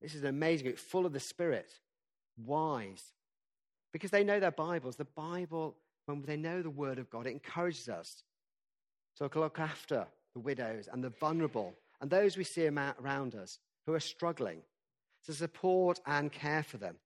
This 0.00 0.14
is 0.14 0.22
an 0.22 0.28
amazing 0.28 0.66
group, 0.66 0.78
full 0.78 1.06
of 1.06 1.12
the 1.12 1.20
Spirit, 1.20 1.70
wise, 2.36 3.12
because 3.94 4.10
they 4.10 4.24
know 4.24 4.40
their 4.40 4.50
Bibles. 4.50 4.96
The 4.96 5.04
Bible, 5.04 5.76
when 6.06 6.20
they 6.22 6.36
know 6.36 6.62
the 6.62 6.68
Word 6.68 6.98
of 6.98 7.08
God, 7.08 7.28
it 7.28 7.30
encourages 7.30 7.88
us 7.88 8.24
to 9.18 9.30
look 9.36 9.60
after 9.60 10.04
the 10.34 10.40
widows 10.40 10.88
and 10.92 11.02
the 11.02 11.10
vulnerable 11.10 11.72
and 12.00 12.10
those 12.10 12.36
we 12.36 12.42
see 12.42 12.66
around 12.66 13.36
us 13.36 13.60
who 13.86 13.94
are 13.94 14.00
struggling, 14.00 14.62
to 15.26 15.32
support 15.32 16.00
and 16.06 16.32
care 16.32 16.64
for 16.64 16.76
them. 16.76 16.96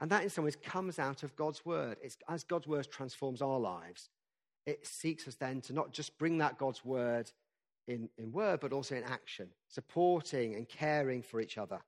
And 0.00 0.10
that, 0.10 0.22
in 0.22 0.30
some 0.30 0.44
ways, 0.44 0.56
comes 0.56 0.98
out 0.98 1.24
of 1.24 1.36
God's 1.36 1.66
word. 1.66 1.98
It's, 2.02 2.16
as 2.26 2.42
God's 2.42 2.66
word 2.66 2.88
transforms 2.90 3.42
our 3.42 3.60
lives, 3.60 4.08
it 4.64 4.86
seeks 4.86 5.28
us 5.28 5.34
then 5.34 5.60
to 5.62 5.74
not 5.74 5.92
just 5.92 6.16
bring 6.16 6.38
that 6.38 6.56
God's 6.56 6.84
word 6.86 7.30
in, 7.86 8.08
in 8.16 8.32
word, 8.32 8.60
but 8.60 8.72
also 8.72 8.94
in 8.94 9.04
action, 9.04 9.48
supporting 9.68 10.54
and 10.54 10.66
caring 10.66 11.20
for 11.20 11.38
each 11.38 11.58
other. 11.58 11.80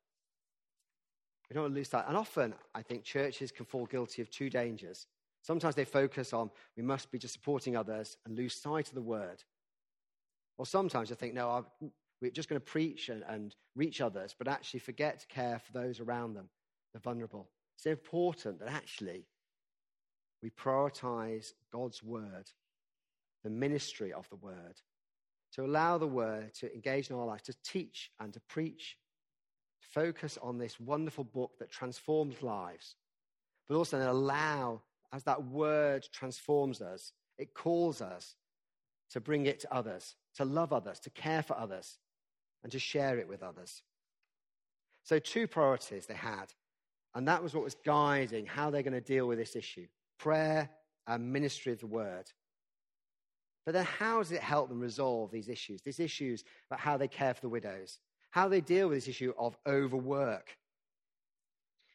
We 1.50 1.54
don't 1.54 1.64
want 1.64 1.74
to 1.74 1.78
lose 1.78 1.88
that. 1.88 2.06
And 2.08 2.16
often, 2.16 2.54
I 2.74 2.82
think 2.82 3.02
churches 3.02 3.50
can 3.50 3.66
fall 3.66 3.84
guilty 3.86 4.22
of 4.22 4.30
two 4.30 4.48
dangers. 4.48 5.08
Sometimes 5.42 5.74
they 5.74 5.84
focus 5.84 6.32
on 6.32 6.50
we 6.76 6.82
must 6.82 7.10
be 7.10 7.18
just 7.18 7.34
supporting 7.34 7.76
others 7.76 8.16
and 8.24 8.36
lose 8.36 8.54
sight 8.54 8.88
of 8.88 8.94
the 8.94 9.02
word 9.02 9.42
or 10.60 10.66
sometimes 10.66 11.10
I 11.10 11.14
think, 11.14 11.32
no, 11.32 11.48
I'm, 11.48 11.90
we're 12.20 12.30
just 12.30 12.50
going 12.50 12.60
to 12.60 12.64
preach 12.66 13.08
and, 13.08 13.24
and 13.26 13.56
reach 13.76 14.02
others, 14.02 14.34
but 14.38 14.46
actually 14.46 14.80
forget 14.80 15.18
to 15.20 15.26
care 15.26 15.58
for 15.58 15.72
those 15.72 16.00
around 16.00 16.34
them, 16.34 16.50
the 16.92 17.00
vulnerable. 17.00 17.48
It's 17.78 17.86
important 17.86 18.58
that 18.58 18.68
actually 18.68 19.24
we 20.42 20.50
prioritize 20.50 21.54
God's 21.72 22.02
word, 22.02 22.50
the 23.42 23.48
ministry 23.48 24.12
of 24.12 24.28
the 24.28 24.36
word, 24.36 24.82
to 25.54 25.64
allow 25.64 25.96
the 25.96 26.06
word 26.06 26.52
to 26.56 26.70
engage 26.74 27.08
in 27.08 27.16
our 27.16 27.24
life, 27.24 27.42
to 27.44 27.54
teach 27.64 28.10
and 28.20 28.30
to 28.34 28.40
preach, 28.40 28.98
focus 29.80 30.38
on 30.42 30.58
this 30.58 30.78
wonderful 30.78 31.24
book 31.24 31.52
that 31.58 31.70
transforms 31.70 32.42
lives, 32.42 32.96
but 33.68 33.76
also 33.76 34.10
allow, 34.10 34.82
as 35.12 35.24
that 35.24 35.44
word 35.44 36.06
transforms 36.12 36.80
us, 36.80 37.12
it 37.38 37.54
calls 37.54 38.00
us 38.00 38.36
to 39.10 39.20
bring 39.20 39.46
it 39.46 39.60
to 39.60 39.74
others, 39.74 40.16
to 40.36 40.44
love 40.44 40.72
others, 40.72 41.00
to 41.00 41.10
care 41.10 41.42
for 41.42 41.56
others, 41.58 41.98
and 42.62 42.70
to 42.72 42.78
share 42.78 43.18
it 43.18 43.28
with 43.28 43.42
others. 43.42 43.82
So, 45.02 45.18
two 45.18 45.46
priorities 45.46 46.06
they 46.06 46.14
had, 46.14 46.52
and 47.14 47.26
that 47.26 47.42
was 47.42 47.54
what 47.54 47.64
was 47.64 47.76
guiding 47.84 48.46
how 48.46 48.70
they're 48.70 48.82
going 48.82 48.92
to 48.92 49.00
deal 49.00 49.26
with 49.26 49.38
this 49.38 49.56
issue 49.56 49.86
prayer 50.18 50.68
and 51.06 51.32
ministry 51.32 51.72
of 51.72 51.80
the 51.80 51.86
word. 51.86 52.30
But 53.64 53.72
then, 53.72 53.84
how 53.84 54.18
does 54.18 54.32
it 54.32 54.42
help 54.42 54.68
them 54.68 54.80
resolve 54.80 55.30
these 55.30 55.48
issues? 55.48 55.82
These 55.82 56.00
issues 56.00 56.44
about 56.68 56.80
how 56.80 56.96
they 56.96 57.08
care 57.08 57.34
for 57.34 57.40
the 57.40 57.48
widows, 57.48 57.98
how 58.30 58.48
they 58.48 58.60
deal 58.60 58.88
with 58.88 58.98
this 58.98 59.08
issue 59.08 59.32
of 59.38 59.56
overwork. 59.66 60.56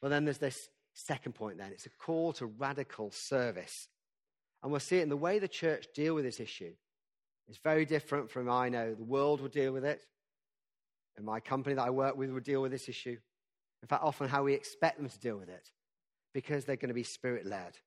Well, 0.01 0.09
then 0.09 0.25
there's 0.25 0.37
this 0.37 0.69
second 0.93 1.33
point, 1.33 1.57
then 1.57 1.71
it's 1.71 1.85
a 1.85 1.89
call 1.89 2.33
to 2.33 2.45
radical 2.45 3.11
service. 3.11 3.87
And 4.61 4.71
we'll 4.71 4.79
see 4.79 4.99
it 4.99 5.03
in 5.03 5.09
the 5.09 5.17
way 5.17 5.39
the 5.39 5.47
church 5.47 5.87
deal 5.93 6.15
with 6.15 6.25
this 6.25 6.39
issue 6.39 6.73
it's 7.47 7.59
very 7.59 7.85
different 7.85 8.29
from 8.31 8.49
I 8.49 8.69
know 8.69 8.93
the 8.93 9.03
world 9.03 9.41
would 9.41 9.51
deal 9.51 9.71
with 9.71 9.85
it, 9.85 10.01
and 11.15 11.25
my 11.25 11.39
company 11.39 11.75
that 11.75 11.85
I 11.85 11.91
work 11.91 12.17
with 12.17 12.31
would 12.31 12.43
deal 12.43 12.61
with 12.61 12.71
this 12.71 12.89
issue. 12.89 13.17
In 13.81 13.87
fact, 13.87 14.03
often 14.03 14.27
how 14.27 14.43
we 14.43 14.53
expect 14.53 14.97
them 14.97 15.09
to 15.09 15.19
deal 15.19 15.37
with 15.37 15.49
it, 15.49 15.69
because 16.33 16.65
they're 16.65 16.75
going 16.75 16.89
to 16.89 16.95
be 16.95 17.03
spirit 17.03 17.45
led. 17.45 17.77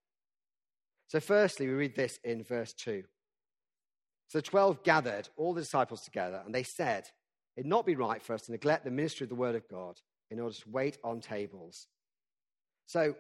So, 1.09 1.21
firstly, 1.21 1.67
we 1.67 1.73
read 1.73 1.97
this 1.97 2.21
in 2.23 2.45
verse 2.45 2.73
2. 2.75 3.03
So 4.29 4.39
the 4.39 4.43
12 4.43 4.83
gathered 4.83 5.29
all 5.37 5.55
the 5.55 5.63
disciples 5.63 6.03
together, 6.03 6.43
and 6.45 6.55
they 6.55 6.63
said, 6.63 7.09
It'd 7.59 7.67
not 7.67 7.85
be 7.85 7.97
right 7.97 8.23
for 8.23 8.35
us 8.35 8.43
to 8.43 8.53
neglect 8.53 8.85
the 8.85 8.93
ministry 8.93 9.25
of 9.25 9.31
the 9.31 9.35
word 9.35 9.57
of 9.57 9.69
God 9.69 9.99
in 10.31 10.39
order 10.39 10.55
to 10.55 10.71
wait 10.71 10.97
on 11.03 11.21
tables. 11.21 11.89
So, 12.87 13.17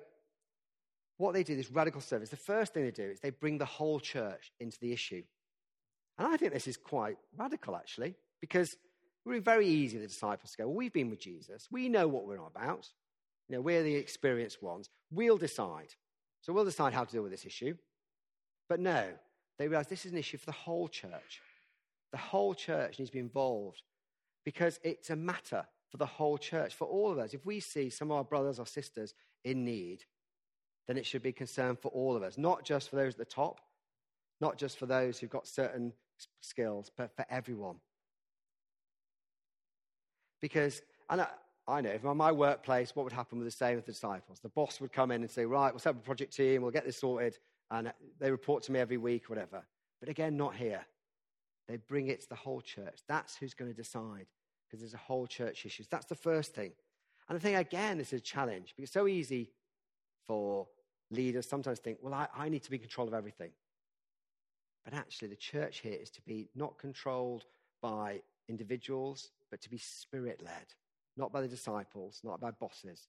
what 1.16 1.35
they 1.35 1.42
do, 1.42 1.57
this 1.57 1.73
radical 1.73 2.00
service, 2.00 2.28
the 2.28 2.37
first 2.37 2.73
thing 2.73 2.85
they 2.85 2.92
do 2.92 3.11
is 3.11 3.18
they 3.18 3.30
bring 3.30 3.59
the 3.59 3.64
whole 3.64 3.99
church 3.99 4.52
into 4.61 4.78
the 4.78 4.92
issue. 4.92 5.25
And 6.18 6.28
I 6.28 6.37
think 6.37 6.52
this 6.52 6.68
is 6.68 6.76
quite 6.76 7.16
radical, 7.37 7.75
actually, 7.75 8.14
because 8.40 8.75
it 8.75 8.78
would 9.25 9.35
be 9.35 9.40
very 9.40 9.66
easy, 9.66 9.97
for 9.97 10.02
the 10.02 10.07
disciples 10.07 10.52
to 10.52 10.59
go, 10.59 10.68
well, 10.68 10.76
we've 10.76 10.92
been 10.92 11.11
with 11.11 11.18
Jesus. 11.18 11.66
We 11.73 11.88
know 11.88 12.07
what 12.07 12.25
we're 12.25 12.37
about. 12.37 12.88
You 13.49 13.57
know, 13.57 13.61
we're 13.61 13.83
the 13.83 13.97
experienced 13.97 14.62
ones. 14.62 14.88
We'll 15.11 15.37
decide. 15.37 15.95
So 16.42 16.52
we'll 16.52 16.64
decide 16.64 16.92
how 16.92 17.02
to 17.02 17.11
deal 17.11 17.23
with 17.23 17.33
this 17.33 17.45
issue. 17.45 17.75
But 18.68 18.78
no, 18.78 19.04
they 19.59 19.66
realize 19.66 19.88
this 19.88 20.07
is 20.07 20.12
an 20.12 20.18
issue 20.18 20.38
for 20.38 20.47
the 20.47 20.52
whole 20.52 20.87
church. 20.87 21.42
The 22.12 22.18
whole 22.18 22.54
church 22.54 23.00
needs 23.00 23.11
to 23.11 23.14
be 23.14 23.18
involved 23.18 23.83
because 24.49 24.81
it's 24.83 25.11
a 25.11 25.14
matter 25.14 25.62
for 25.90 25.99
the 25.99 26.07
whole 26.07 26.38
church, 26.38 26.75
for 26.75 26.87
all 26.87 27.12
of 27.12 27.19
us. 27.19 27.35
If 27.35 27.45
we 27.45 27.61
see 27.61 27.90
some 27.90 28.11
of 28.11 28.17
our 28.17 28.25
brothers 28.25 28.59
or 28.59 28.64
sisters 28.64 29.12
in 29.45 29.62
need, 29.62 30.07
then 30.87 30.97
it 30.97 31.05
should 31.05 31.23
be 31.23 31.33
concern 31.33 31.76
for 31.76 31.88
all 31.88 32.17
of 32.17 32.23
us, 32.23 32.38
not 32.38 32.64
just 32.64 32.88
for 32.88 32.97
those 32.97 33.12
at 33.12 33.19
the 33.19 33.26
top, 33.26 33.61
not 34.40 34.57
just 34.57 34.78
for 34.78 34.87
those 34.87 35.19
who've 35.19 35.28
got 35.28 35.47
certain 35.47 35.93
skills, 36.40 36.90
but 36.97 37.14
for 37.14 37.26
everyone. 37.28 37.76
Because, 40.40 40.81
and 41.11 41.21
I, 41.21 41.28
I 41.67 41.83
know, 41.83 41.90
if 41.90 42.02
I'm 42.05 42.12
in 42.12 42.17
my 42.17 42.33
workplace, 42.33 42.97
what 42.97 43.05
would 43.05 43.12
happen 43.12 43.37
with 43.37 43.49
the 43.49 43.52
same 43.52 43.76
with 43.76 43.85
the 43.85 43.93
disciples? 43.93 44.40
The 44.40 44.49
boss 44.49 44.81
would 44.81 44.95
come 44.95 45.11
in 45.11 45.21
and 45.21 45.31
say, 45.31 45.45
right, 45.45 45.71
we'll 45.75 45.81
set 45.81 45.90
up 45.90 45.97
a 45.97 46.07
project 46.07 46.35
team, 46.35 46.62
we'll 46.62 46.71
get 46.71 46.87
this 46.87 46.97
sorted, 46.97 47.37
and 47.71 47.93
they 48.19 48.31
report 48.31 48.62
to 48.62 48.73
me 48.73 48.81
every 48.81 48.97
week, 48.97 49.28
whatever. 49.28 49.62
But 50.00 50.09
again, 50.09 50.38
not 50.38 50.57
here. 50.57 50.87
They 51.69 51.76
bring 51.76 52.09
it 52.09 52.23
to 52.23 52.28
the 52.31 52.35
whole 52.35 52.62
church. 52.62 53.00
That's 53.09 53.37
who's 53.37 53.52
going 53.52 53.71
to 53.71 53.76
decide, 53.76 54.25
because 54.69 54.81
there's 54.81 54.95
a 54.95 54.99
whole 54.99 55.27
church 55.27 55.65
issue. 55.65 55.85
That's 55.91 56.07
the 56.07 56.15
first 56.15 56.55
thing. 56.55 56.73
And 57.29 57.37
I 57.37 57.41
think, 57.41 57.57
again, 57.57 57.99
this 57.99 58.13
is 58.13 58.21
a 58.21 58.23
challenge 58.23 58.75
because 58.75 58.85
it's 58.85 58.93
so 58.93 59.07
easy 59.07 59.51
for 60.27 60.67
leaders 61.11 61.49
sometimes 61.49 61.79
think, 61.79 61.99
well, 62.03 62.15
I, 62.15 62.29
I 62.37 62.49
need 62.49 62.63
to 62.65 62.71
be 62.71 62.77
in 62.77 62.83
control 62.83 63.09
of 63.09 63.15
everything. 63.15 63.51
But 64.85 64.95
actually, 64.95 65.29
the 65.29 65.37
church 65.37 65.81
here 65.81 65.97
is 66.01 66.11
to 66.11 66.23
be 66.23 66.49
not 66.55 66.79
controlled 66.79 67.45
by 67.83 68.23
individuals, 68.49 69.31
but 69.51 69.61
to 69.63 69.71
be 69.71 69.79
spirit 69.79 70.43
led, 70.45 70.75
not 71.17 71.33
by 71.33 71.41
the 71.41 71.49
disciples, 71.49 72.21
not 72.25 72.41
by 72.41 72.51
bosses, 72.51 73.09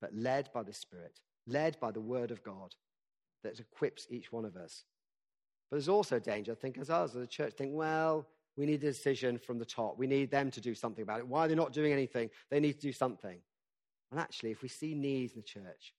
but 0.00 0.14
led 0.14 0.50
by 0.52 0.62
the 0.62 0.72
Spirit, 0.72 1.20
led 1.46 1.78
by 1.80 1.90
the 1.90 2.00
Word 2.00 2.30
of 2.30 2.42
God 2.42 2.74
that 3.42 3.58
equips 3.58 4.06
each 4.10 4.32
one 4.32 4.44
of 4.44 4.56
us. 4.56 4.84
But 5.70 5.76
there's 5.76 5.88
also 5.88 6.18
danger, 6.18 6.52
I 6.52 6.54
think, 6.54 6.78
as 6.78 6.90
us, 6.90 7.14
as 7.14 7.22
a 7.22 7.26
church, 7.26 7.54
think, 7.54 7.72
well, 7.74 8.26
we 8.58 8.66
need 8.66 8.82
a 8.82 8.90
decision 8.90 9.38
from 9.38 9.60
the 9.60 9.64
top. 9.64 9.96
We 9.96 10.08
need 10.08 10.32
them 10.32 10.50
to 10.50 10.60
do 10.60 10.74
something 10.74 11.02
about 11.02 11.20
it. 11.20 11.28
Why 11.28 11.44
are 11.44 11.48
they 11.48 11.54
not 11.54 11.72
doing 11.72 11.92
anything? 11.92 12.28
They 12.50 12.58
need 12.58 12.72
to 12.72 12.80
do 12.80 12.92
something. 12.92 13.38
And 14.10 14.18
actually, 14.18 14.50
if 14.50 14.62
we 14.62 14.68
see 14.68 14.94
needs 14.94 15.32
in 15.34 15.38
the 15.38 15.46
church, 15.46 15.94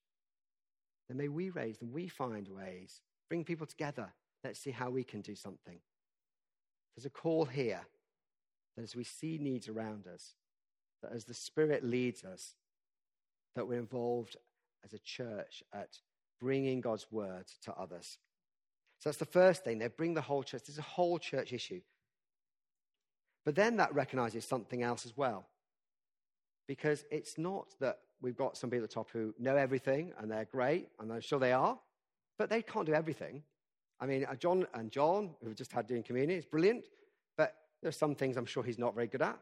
then 1.08 1.16
may 1.16 1.28
we 1.28 1.48
raise 1.48 1.78
them, 1.78 1.90
we 1.90 2.06
find 2.06 2.46
ways, 2.48 3.00
bring 3.30 3.44
people 3.44 3.66
together. 3.66 4.12
Let's 4.44 4.60
see 4.60 4.72
how 4.72 4.90
we 4.90 5.04
can 5.04 5.22
do 5.22 5.34
something. 5.34 5.78
There's 6.94 7.06
a 7.06 7.10
call 7.10 7.46
here 7.46 7.80
that 8.76 8.82
as 8.82 8.94
we 8.94 9.04
see 9.04 9.38
needs 9.40 9.68
around 9.68 10.06
us, 10.06 10.34
that 11.02 11.12
as 11.12 11.24
the 11.24 11.34
Spirit 11.34 11.82
leads 11.82 12.24
us, 12.24 12.56
that 13.56 13.66
we're 13.66 13.78
involved 13.78 14.36
as 14.84 14.92
a 14.92 14.98
church 14.98 15.62
at 15.72 15.96
bringing 16.38 16.82
God's 16.82 17.06
word 17.10 17.46
to 17.64 17.72
others. 17.72 18.18
So 18.98 19.08
that's 19.08 19.18
the 19.18 19.24
first 19.24 19.64
thing. 19.64 19.78
They 19.78 19.88
bring 19.88 20.12
the 20.12 20.20
whole 20.20 20.42
church. 20.42 20.64
There's 20.66 20.78
a 20.78 20.82
whole 20.82 21.18
church 21.18 21.54
issue. 21.54 21.80
But 23.44 23.54
then 23.54 23.76
that 23.76 23.94
recognizes 23.94 24.44
something 24.44 24.82
else 24.82 25.06
as 25.06 25.16
well. 25.16 25.46
Because 26.66 27.04
it's 27.10 27.38
not 27.38 27.74
that 27.80 27.98
we've 28.20 28.36
got 28.36 28.56
some 28.56 28.70
people 28.70 28.84
at 28.84 28.90
the 28.90 28.94
top 28.94 29.10
who 29.10 29.34
know 29.38 29.56
everything 29.56 30.12
and 30.18 30.30
they're 30.30 30.44
great, 30.44 30.88
and 31.00 31.12
I'm 31.12 31.20
sure 31.20 31.38
they 31.38 31.52
are, 31.52 31.78
but 32.38 32.50
they 32.50 32.62
can't 32.62 32.86
do 32.86 32.94
everything. 32.94 33.42
I 34.00 34.06
mean, 34.06 34.24
uh, 34.24 34.34
John 34.34 34.66
and 34.74 34.90
John, 34.90 35.30
who've 35.42 35.54
just 35.54 35.72
had 35.72 35.86
doing 35.86 36.02
communion, 36.02 36.38
is 36.38 36.46
brilliant, 36.46 36.84
but 37.36 37.54
there's 37.82 37.96
some 37.96 38.14
things 38.14 38.36
I'm 38.36 38.46
sure 38.46 38.62
he's 38.62 38.78
not 38.78 38.94
very 38.94 39.06
good 39.06 39.22
at. 39.22 39.38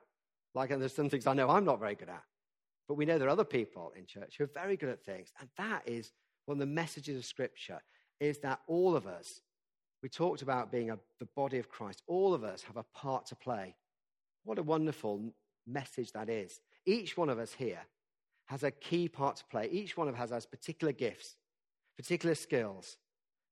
Like, 0.55 0.71
and 0.71 0.81
there's 0.81 0.95
some 0.95 1.09
things 1.09 1.27
I 1.27 1.35
know 1.35 1.49
I'm 1.49 1.65
not 1.65 1.79
very 1.79 1.95
good 1.95 2.09
at. 2.09 2.25
But 2.89 2.95
we 2.95 3.05
know 3.05 3.19
there 3.19 3.29
are 3.29 3.33
other 3.33 3.45
people 3.45 3.93
in 3.97 4.07
church 4.07 4.37
who 4.39 4.45
are 4.45 4.51
very 4.55 4.77
good 4.77 4.89
at 4.89 5.05
things. 5.05 5.31
And 5.39 5.49
that 5.59 5.83
is 5.87 6.13
one 6.47 6.57
of 6.57 6.61
the 6.61 6.67
messages 6.67 7.17
of 7.19 7.25
Scripture, 7.25 7.81
is 8.19 8.39
that 8.39 8.61
all 8.67 8.97
of 8.97 9.07
us, 9.07 9.43
we 10.03 10.09
talked 10.09 10.43
about 10.43 10.73
being 10.73 10.91
a, 10.91 10.99
the 11.21 11.29
body 11.37 11.59
of 11.59 11.69
Christ, 11.69 12.03
all 12.07 12.33
of 12.33 12.43
us 12.43 12.63
have 12.63 12.77
a 12.79 12.85
part 12.95 13.27
to 13.27 13.37
play. 13.37 13.77
What 14.49 14.59
a 14.59 14.63
wonderful 14.63 15.35
message 15.67 16.13
that 16.13 16.31
is. 16.31 16.63
Each 16.87 17.19
one 17.19 17.29
of 17.29 17.39
us 17.39 17.53
here 17.53 17.83
has 18.47 18.63
a 18.63 18.71
key 18.71 19.07
part 19.07 19.37
to 19.37 19.45
play. 19.45 19.69
Each 19.71 19.95
one 19.95 20.09
of 20.09 20.19
us 20.19 20.31
has 20.31 20.47
particular 20.47 20.95
gifts, 20.95 21.37
particular 21.99 22.35
skills 22.35 22.97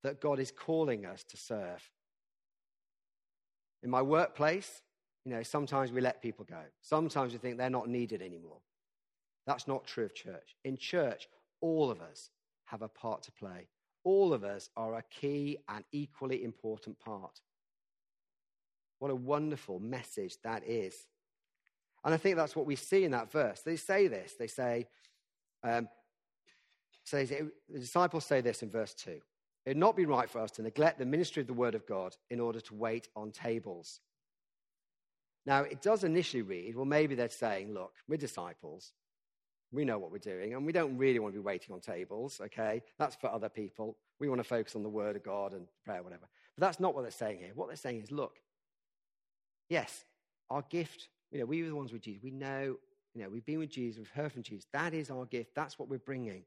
that 0.03 0.23
God 0.23 0.39
is 0.39 0.51
calling 0.51 1.05
us 1.05 1.23
to 1.25 1.37
serve. 1.37 1.83
In 3.83 3.91
my 3.91 4.01
workplace, 4.01 4.81
you 5.27 5.33
know, 5.33 5.43
sometimes 5.43 5.93
we 5.93 6.01
let 6.01 6.23
people 6.23 6.47
go. 6.49 6.63
Sometimes 6.81 7.35
we 7.35 7.41
think 7.41 7.59
they're 7.59 7.69
not 7.69 7.91
needed 7.91 8.23
anymore. 8.23 8.63
That's 9.47 9.69
not 9.69 9.87
true 9.87 10.07
of 10.07 10.15
church. 10.15 10.57
In 10.65 10.79
church, 10.79 11.29
all 11.61 11.91
of 11.91 12.01
us 12.01 12.31
have 12.65 12.81
a 12.81 12.89
part 12.89 13.23
to 13.25 13.33
play. 13.33 13.69
All 14.03 14.33
of 14.33 14.45
us 14.45 14.71
are 14.79 14.95
a 14.95 15.05
key 15.11 15.59
and 15.69 15.85
equally 15.93 16.43
important 16.43 16.99
part. 16.99 17.43
What 18.99 19.11
a 19.11 19.15
wonderful 19.15 19.79
message 19.79 20.37
that 20.43 20.67
is. 20.67 20.95
And 22.05 22.15
I 22.15 22.17
think 22.17 22.37
that's 22.37 22.55
what 22.55 22.67
we 22.67 22.77
see 22.77 23.05
in 23.05 23.11
that 23.11 23.33
verse. 23.33 23.63
They 23.63 23.77
say 23.77 24.07
this. 24.07 24.35
They 24.39 24.47
say, 24.47 24.87
um, 25.65 25.89
say 27.05 27.25
the 27.25 27.51
disciples 27.79 28.25
say 28.25 28.41
this 28.41 28.63
in 28.63 28.71
verse 28.71 28.95
2. 28.95 29.11
It 29.11 29.71
would 29.71 29.77
not 29.77 29.97
be 29.97 30.07
right 30.07 30.31
for 30.31 30.41
us 30.41 30.53
to 30.53 30.63
neglect 30.63 30.99
the 30.99 31.05
ministry 31.05 31.41
of 31.41 31.49
the 31.49 31.53
word 31.53 31.75
of 31.75 31.87
God 31.87 32.17
in 32.31 32.39
order 32.39 32.61
to 32.61 32.75
wait 32.75 33.09
on 33.17 33.33
tables. 33.33 34.01
Now, 35.45 35.63
it 35.63 35.83
does 35.83 36.05
initially 36.05 36.43
read, 36.43 36.77
well, 36.77 36.85
maybe 36.85 37.15
they're 37.15 37.29
saying, 37.29 37.75
look, 37.75 37.93
we're 38.09 38.17
disciples. 38.17 38.93
We 39.73 39.85
know 39.85 39.99
what 39.99 40.13
we're 40.13 40.19
doing, 40.19 40.55
and 40.55 40.65
we 40.65 40.73
don't 40.73 40.97
really 40.97 41.19
want 41.19 41.35
to 41.35 41.41
be 41.41 41.45
waiting 41.45 41.75
on 41.75 41.81
tables, 41.81 42.41
okay? 42.41 42.83
That's 42.99 43.17
for 43.17 43.33
other 43.33 43.49
people. 43.49 43.97
We 44.21 44.29
want 44.29 44.39
to 44.41 44.45
focus 44.45 44.77
on 44.77 44.85
the 44.85 44.89
word 44.89 45.17
of 45.17 45.25
God 45.25 45.53
and 45.53 45.67
prayer, 45.85 46.03
whatever. 46.03 46.29
But 46.57 46.67
that's 46.67 46.81
not 46.81 46.95
what 46.95 47.03
they're 47.03 47.11
saying 47.11 47.39
here. 47.39 47.51
What 47.55 47.67
they're 47.67 47.77
saying 47.77 48.03
is, 48.03 48.13
look, 48.13 48.39
yes, 49.69 50.05
our 50.51 50.63
gift 50.63 51.09
you 51.31 51.41
know, 51.41 51.47
we 51.47 51.63
were 51.63 51.69
the 51.69 51.77
ones 51.77 51.93
with 51.93 52.03
Jesus. 52.03 52.23
We 52.23 52.31
know, 52.31 52.77
you 53.15 53.23
know, 53.23 53.29
we've 53.29 53.45
been 53.45 53.59
with 53.59 53.71
Jesus, 53.71 53.99
we've 53.99 54.11
heard 54.11 54.33
from 54.33 54.43
Jesus. 54.43 54.67
That 54.73 54.95
is 54.95 55.11
our 55.11 55.27
gift. 55.27 55.55
That's 55.55 55.79
what 55.79 55.89
we're 55.89 55.99
bringing. 55.99 56.45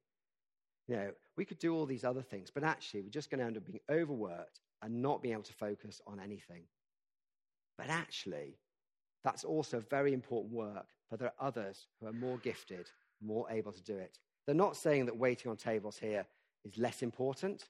You 0.88 0.96
know, 0.96 1.12
we 1.38 1.46
could 1.46 1.60
do 1.60 1.76
all 1.76 1.86
these 1.86 2.04
other 2.04 2.22
things, 2.22 2.50
but 2.52 2.64
actually, 2.64 3.02
we're 3.02 3.10
just 3.10 3.30
going 3.30 3.40
to 3.40 3.46
end 3.46 3.58
up 3.58 3.66
being 3.66 3.82
overworked 3.92 4.62
and 4.82 5.02
not 5.02 5.22
being 5.22 5.34
able 5.34 5.44
to 5.44 5.54
focus 5.54 6.02
on 6.08 6.20
anything. 6.20 6.64
But 7.78 7.90
actually, 7.90 8.58
that's 9.24 9.44
also 9.44 9.80
very 9.80 10.14
important 10.14 10.54
work, 10.54 10.88
but 11.10 11.20
there 11.20 11.32
are 11.38 11.48
others 11.48 11.88
who 12.00 12.08
are 12.08 12.14
more 12.14 12.38
gifted, 12.38 12.90
more 13.22 13.46
able 13.52 13.72
to 13.72 13.84
do 13.84 13.98
it. 13.98 14.18
They're 14.46 14.56
not 14.56 14.78
saying 14.78 15.06
that 15.06 15.18
waiting 15.18 15.52
on 15.52 15.58
tables 15.58 16.00
here 16.00 16.26
is 16.66 16.78
less 16.78 17.04
important. 17.04 17.66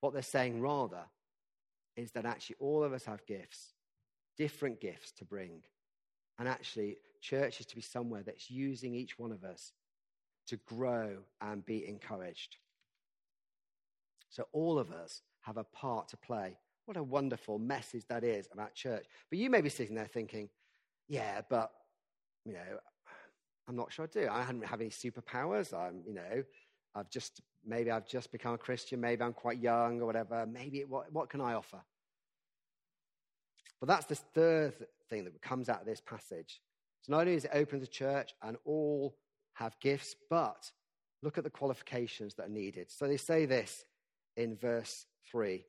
What 0.00 0.14
they're 0.14 0.22
saying 0.22 0.60
rather 0.60 1.02
is 1.96 2.12
that 2.12 2.24
actually 2.24 2.56
all 2.60 2.84
of 2.84 2.92
us 2.92 3.04
have 3.04 3.26
gifts, 3.26 3.74
different 4.38 4.80
gifts 4.80 5.12
to 5.12 5.24
bring. 5.24 5.62
And 6.38 6.48
actually, 6.48 6.96
church 7.20 7.60
is 7.60 7.66
to 7.66 7.76
be 7.76 7.82
somewhere 7.82 8.22
that's 8.24 8.50
using 8.50 8.94
each 8.94 9.18
one 9.18 9.32
of 9.32 9.44
us 9.44 9.72
to 10.46 10.56
grow 10.66 11.18
and 11.40 11.66
be 11.66 11.86
encouraged. 11.86 12.56
So, 14.30 14.46
all 14.52 14.78
of 14.78 14.92
us 14.92 15.22
have 15.40 15.56
a 15.56 15.64
part 15.64 16.08
to 16.08 16.16
play. 16.16 16.56
What 16.86 16.96
a 16.96 17.02
wonderful 17.02 17.58
message 17.58 18.04
that 18.08 18.24
is 18.24 18.48
about 18.52 18.74
church. 18.74 19.04
But 19.30 19.38
you 19.38 19.50
may 19.50 19.60
be 19.60 19.68
sitting 19.68 19.96
there 19.96 20.06
thinking, 20.06 20.48
yeah, 21.08 21.40
but, 21.48 21.70
you 22.44 22.52
know, 22.54 22.78
I'm 23.68 23.76
not 23.76 23.92
sure 23.92 24.04
I 24.06 24.08
do. 24.08 24.28
I 24.30 24.42
haven't 24.42 24.64
have 24.64 24.80
any 24.80 24.90
superpowers. 24.90 25.74
I'm, 25.74 26.02
you 26.06 26.14
know, 26.14 26.44
I've 26.94 27.10
just, 27.10 27.42
maybe 27.66 27.90
I've 27.90 28.06
just 28.06 28.32
become 28.32 28.54
a 28.54 28.58
Christian. 28.58 29.00
Maybe 29.00 29.22
I'm 29.22 29.34
quite 29.34 29.58
young 29.58 30.00
or 30.00 30.06
whatever. 30.06 30.46
Maybe, 30.46 30.84
what, 30.84 31.12
what 31.12 31.28
can 31.28 31.40
I 31.40 31.54
offer? 31.54 31.80
But 33.80 33.88
that's 33.88 34.06
the 34.06 34.14
third 34.14 34.74
thing 35.08 35.24
that 35.24 35.40
comes 35.42 35.68
out 35.68 35.80
of 35.80 35.86
this 35.86 36.00
passage. 36.00 36.60
So 37.02 37.12
not 37.12 37.20
only 37.20 37.34
is 37.34 37.44
it 37.44 37.52
open 37.54 37.80
to 37.80 37.86
church 37.86 38.34
and 38.42 38.56
all 38.64 39.16
have 39.54 39.78
gifts, 39.80 40.14
but 40.28 40.70
look 41.22 41.38
at 41.38 41.44
the 41.44 41.50
qualifications 41.50 42.34
that 42.34 42.46
are 42.46 42.50
needed. 42.50 42.90
So 42.90 43.06
they 43.06 43.16
say 43.16 43.46
this 43.46 43.84
in 44.36 44.56
verse 44.56 45.06
3 45.30 45.64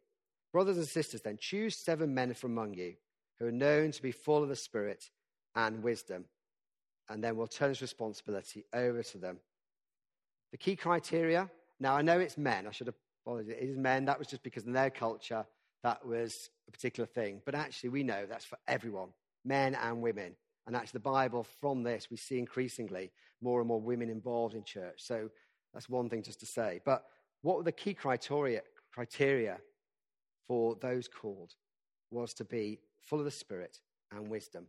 Brothers 0.51 0.77
and 0.77 0.87
sisters, 0.87 1.21
then, 1.21 1.37
choose 1.39 1.75
seven 1.75 2.15
men 2.15 2.33
from 2.33 2.53
among 2.53 2.73
you 2.73 2.95
who 3.37 3.45
are 3.45 3.51
known 3.51 3.91
to 3.91 4.01
be 4.01 4.11
full 4.11 4.41
of 4.41 4.49
the 4.49 4.55
Spirit 4.55 5.11
and 5.55 5.83
wisdom, 5.83 6.25
and 7.07 7.23
then 7.23 7.37
we'll 7.37 7.45
turn 7.45 7.69
this 7.69 7.83
responsibility 7.83 8.65
over 8.73 9.03
to 9.03 9.19
them. 9.19 9.37
The 10.51 10.57
key 10.57 10.75
criteria 10.75 11.51
now, 11.79 11.95
I 11.95 12.01
know 12.01 12.19
it's 12.19 12.37
men. 12.37 12.67
I 12.67 12.71
should 12.71 12.87
have 12.87 12.95
apologized. 13.25 13.57
It 13.57 13.69
is 13.69 13.77
men. 13.77 14.05
That 14.05 14.19
was 14.19 14.27
just 14.27 14.43
because 14.43 14.65
in 14.65 14.73
their 14.73 14.89
culture, 14.89 15.45
that 15.83 16.05
was 16.05 16.49
a 16.67 16.71
particular 16.71 17.07
thing. 17.07 17.41
But 17.45 17.55
actually, 17.55 17.89
we 17.89 18.03
know 18.03 18.25
that's 18.27 18.45
for 18.45 18.57
everyone, 18.67 19.09
men 19.45 19.75
and 19.75 20.01
women. 20.01 20.35
And 20.67 20.75
actually, 20.75 20.99
the 20.99 21.11
Bible, 21.11 21.43
from 21.59 21.83
this, 21.83 22.07
we 22.11 22.17
see 22.17 22.37
increasingly 22.37 23.11
more 23.41 23.59
and 23.59 23.67
more 23.67 23.81
women 23.81 24.09
involved 24.09 24.55
in 24.55 24.63
church. 24.63 24.95
So 24.97 25.29
that's 25.73 25.89
one 25.89 26.09
thing 26.09 26.23
just 26.23 26.39
to 26.41 26.45
say. 26.45 26.81
But 26.85 27.05
what 27.41 27.57
were 27.57 27.63
the 27.63 27.71
key 27.71 27.93
criteria, 27.93 28.61
criteria 28.93 29.57
for 30.47 30.75
those 30.81 31.07
called? 31.07 31.53
Was 32.11 32.33
to 32.35 32.43
be 32.43 32.79
full 33.01 33.19
of 33.19 33.25
the 33.25 33.31
Spirit 33.31 33.79
and 34.11 34.27
wisdom. 34.27 34.65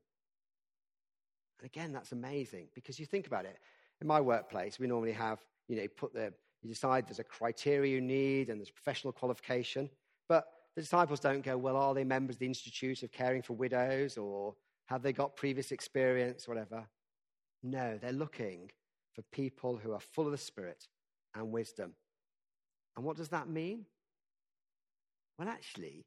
And 1.58 1.66
again, 1.66 1.92
that's 1.92 2.12
amazing 2.12 2.68
because 2.74 2.98
you 2.98 3.06
think 3.06 3.26
about 3.26 3.44
it. 3.44 3.58
In 4.00 4.06
my 4.06 4.20
workplace, 4.20 4.78
we 4.78 4.86
normally 4.86 5.12
have, 5.12 5.40
you 5.68 5.76
know, 5.76 5.86
put 5.96 6.14
the, 6.14 6.32
you 6.62 6.68
decide 6.68 7.06
there's 7.06 7.18
a 7.18 7.24
criteria 7.24 7.94
you 7.94 8.00
need 8.00 8.48
and 8.48 8.60
there's 8.60 8.70
professional 8.70 9.12
qualification. 9.12 9.90
But 10.28 10.46
the 10.74 10.82
disciples 10.82 11.20
don't 11.20 11.44
go, 11.44 11.58
well, 11.58 11.76
are 11.76 11.94
they 11.94 12.04
members 12.04 12.36
of 12.36 12.40
the 12.40 12.46
Institute 12.46 13.02
of 13.02 13.12
Caring 13.12 13.42
for 13.42 13.54
Widows 13.54 14.16
or 14.16 14.54
have 14.86 15.02
they 15.02 15.12
got 15.12 15.36
previous 15.36 15.72
experience, 15.72 16.46
whatever? 16.46 16.84
No, 17.62 17.98
they're 18.00 18.12
looking 18.12 18.70
for 19.12 19.22
people 19.32 19.76
who 19.76 19.92
are 19.92 20.00
full 20.00 20.26
of 20.26 20.32
the 20.32 20.38
Spirit 20.38 20.86
and 21.34 21.52
wisdom. 21.52 21.92
And 22.96 23.04
what 23.04 23.16
does 23.16 23.28
that 23.28 23.48
mean? 23.48 23.86
Well, 25.38 25.48
actually, 25.48 26.04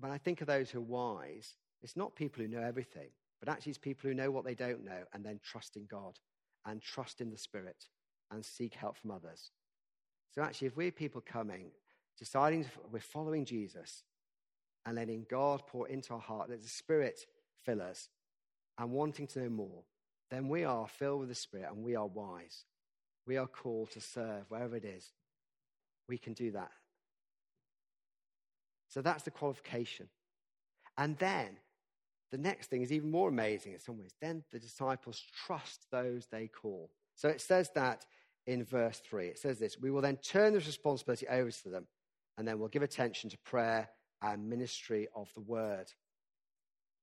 when 0.00 0.12
I 0.12 0.18
think 0.18 0.40
of 0.40 0.46
those 0.46 0.70
who 0.70 0.78
are 0.78 0.82
wise, 0.82 1.54
it's 1.82 1.96
not 1.96 2.16
people 2.16 2.42
who 2.42 2.48
know 2.48 2.62
everything, 2.62 3.08
but 3.40 3.48
actually 3.48 3.70
it's 3.70 3.78
people 3.78 4.08
who 4.08 4.14
know 4.14 4.30
what 4.30 4.44
they 4.44 4.54
don't 4.54 4.84
know 4.84 5.04
and 5.12 5.24
then 5.24 5.40
trust 5.42 5.76
in 5.76 5.86
God 5.90 6.18
and 6.66 6.82
trust 6.82 7.20
in 7.20 7.30
the 7.30 7.38
Spirit 7.38 7.86
and 8.30 8.44
seek 8.44 8.74
help 8.74 8.96
from 8.96 9.10
others. 9.10 9.50
So 10.34 10.42
actually, 10.42 10.68
if 10.68 10.76
we're 10.76 10.90
people 10.90 11.20
coming 11.20 11.70
deciding 12.18 12.66
we're 12.90 13.00
following 13.00 13.44
Jesus 13.44 14.04
and 14.84 14.96
letting 14.96 15.26
God 15.30 15.62
pour 15.66 15.88
into 15.88 16.14
our 16.14 16.20
heart, 16.20 16.50
let 16.50 16.62
the 16.62 16.68
Spirit 16.68 17.20
fill 17.64 17.82
us, 17.82 18.08
and 18.78 18.90
wanting 18.90 19.26
to 19.28 19.40
know 19.40 19.50
more, 19.50 19.82
then 20.30 20.48
we 20.48 20.64
are 20.64 20.86
filled 20.86 21.20
with 21.20 21.28
the 21.28 21.34
Spirit 21.34 21.68
and 21.72 21.82
we 21.82 21.96
are 21.96 22.06
wise. 22.06 22.64
We 23.26 23.36
are 23.36 23.46
called 23.46 23.90
to 23.92 24.00
serve 24.00 24.44
wherever 24.48 24.76
it 24.76 24.84
is. 24.84 25.12
We 26.08 26.18
can 26.18 26.32
do 26.32 26.52
that. 26.52 26.70
So 28.88 29.02
that's 29.02 29.24
the 29.24 29.30
qualification. 29.30 30.08
And 30.96 31.16
then 31.18 31.58
the 32.30 32.38
next 32.38 32.68
thing 32.68 32.82
is 32.82 32.92
even 32.92 33.10
more 33.10 33.28
amazing 33.28 33.72
in 33.72 33.78
some 33.78 33.98
ways. 33.98 34.14
Then 34.20 34.44
the 34.50 34.58
disciples 34.58 35.22
trust 35.46 35.86
those 35.90 36.26
they 36.26 36.48
call. 36.48 36.90
So 37.14 37.28
it 37.28 37.40
says 37.40 37.70
that 37.74 38.06
in 38.46 38.64
verse 38.64 39.00
3. 39.00 39.26
It 39.26 39.38
says 39.38 39.58
this 39.58 39.78
We 39.78 39.90
will 39.90 40.00
then 40.00 40.16
turn 40.16 40.54
this 40.54 40.66
responsibility 40.66 41.28
over 41.28 41.50
to 41.50 41.68
them, 41.68 41.86
and 42.38 42.46
then 42.46 42.58
we'll 42.58 42.68
give 42.68 42.82
attention 42.82 43.28
to 43.30 43.38
prayer 43.38 43.90
and 44.22 44.48
ministry 44.48 45.08
of 45.14 45.28
the 45.34 45.40
word. 45.40 45.88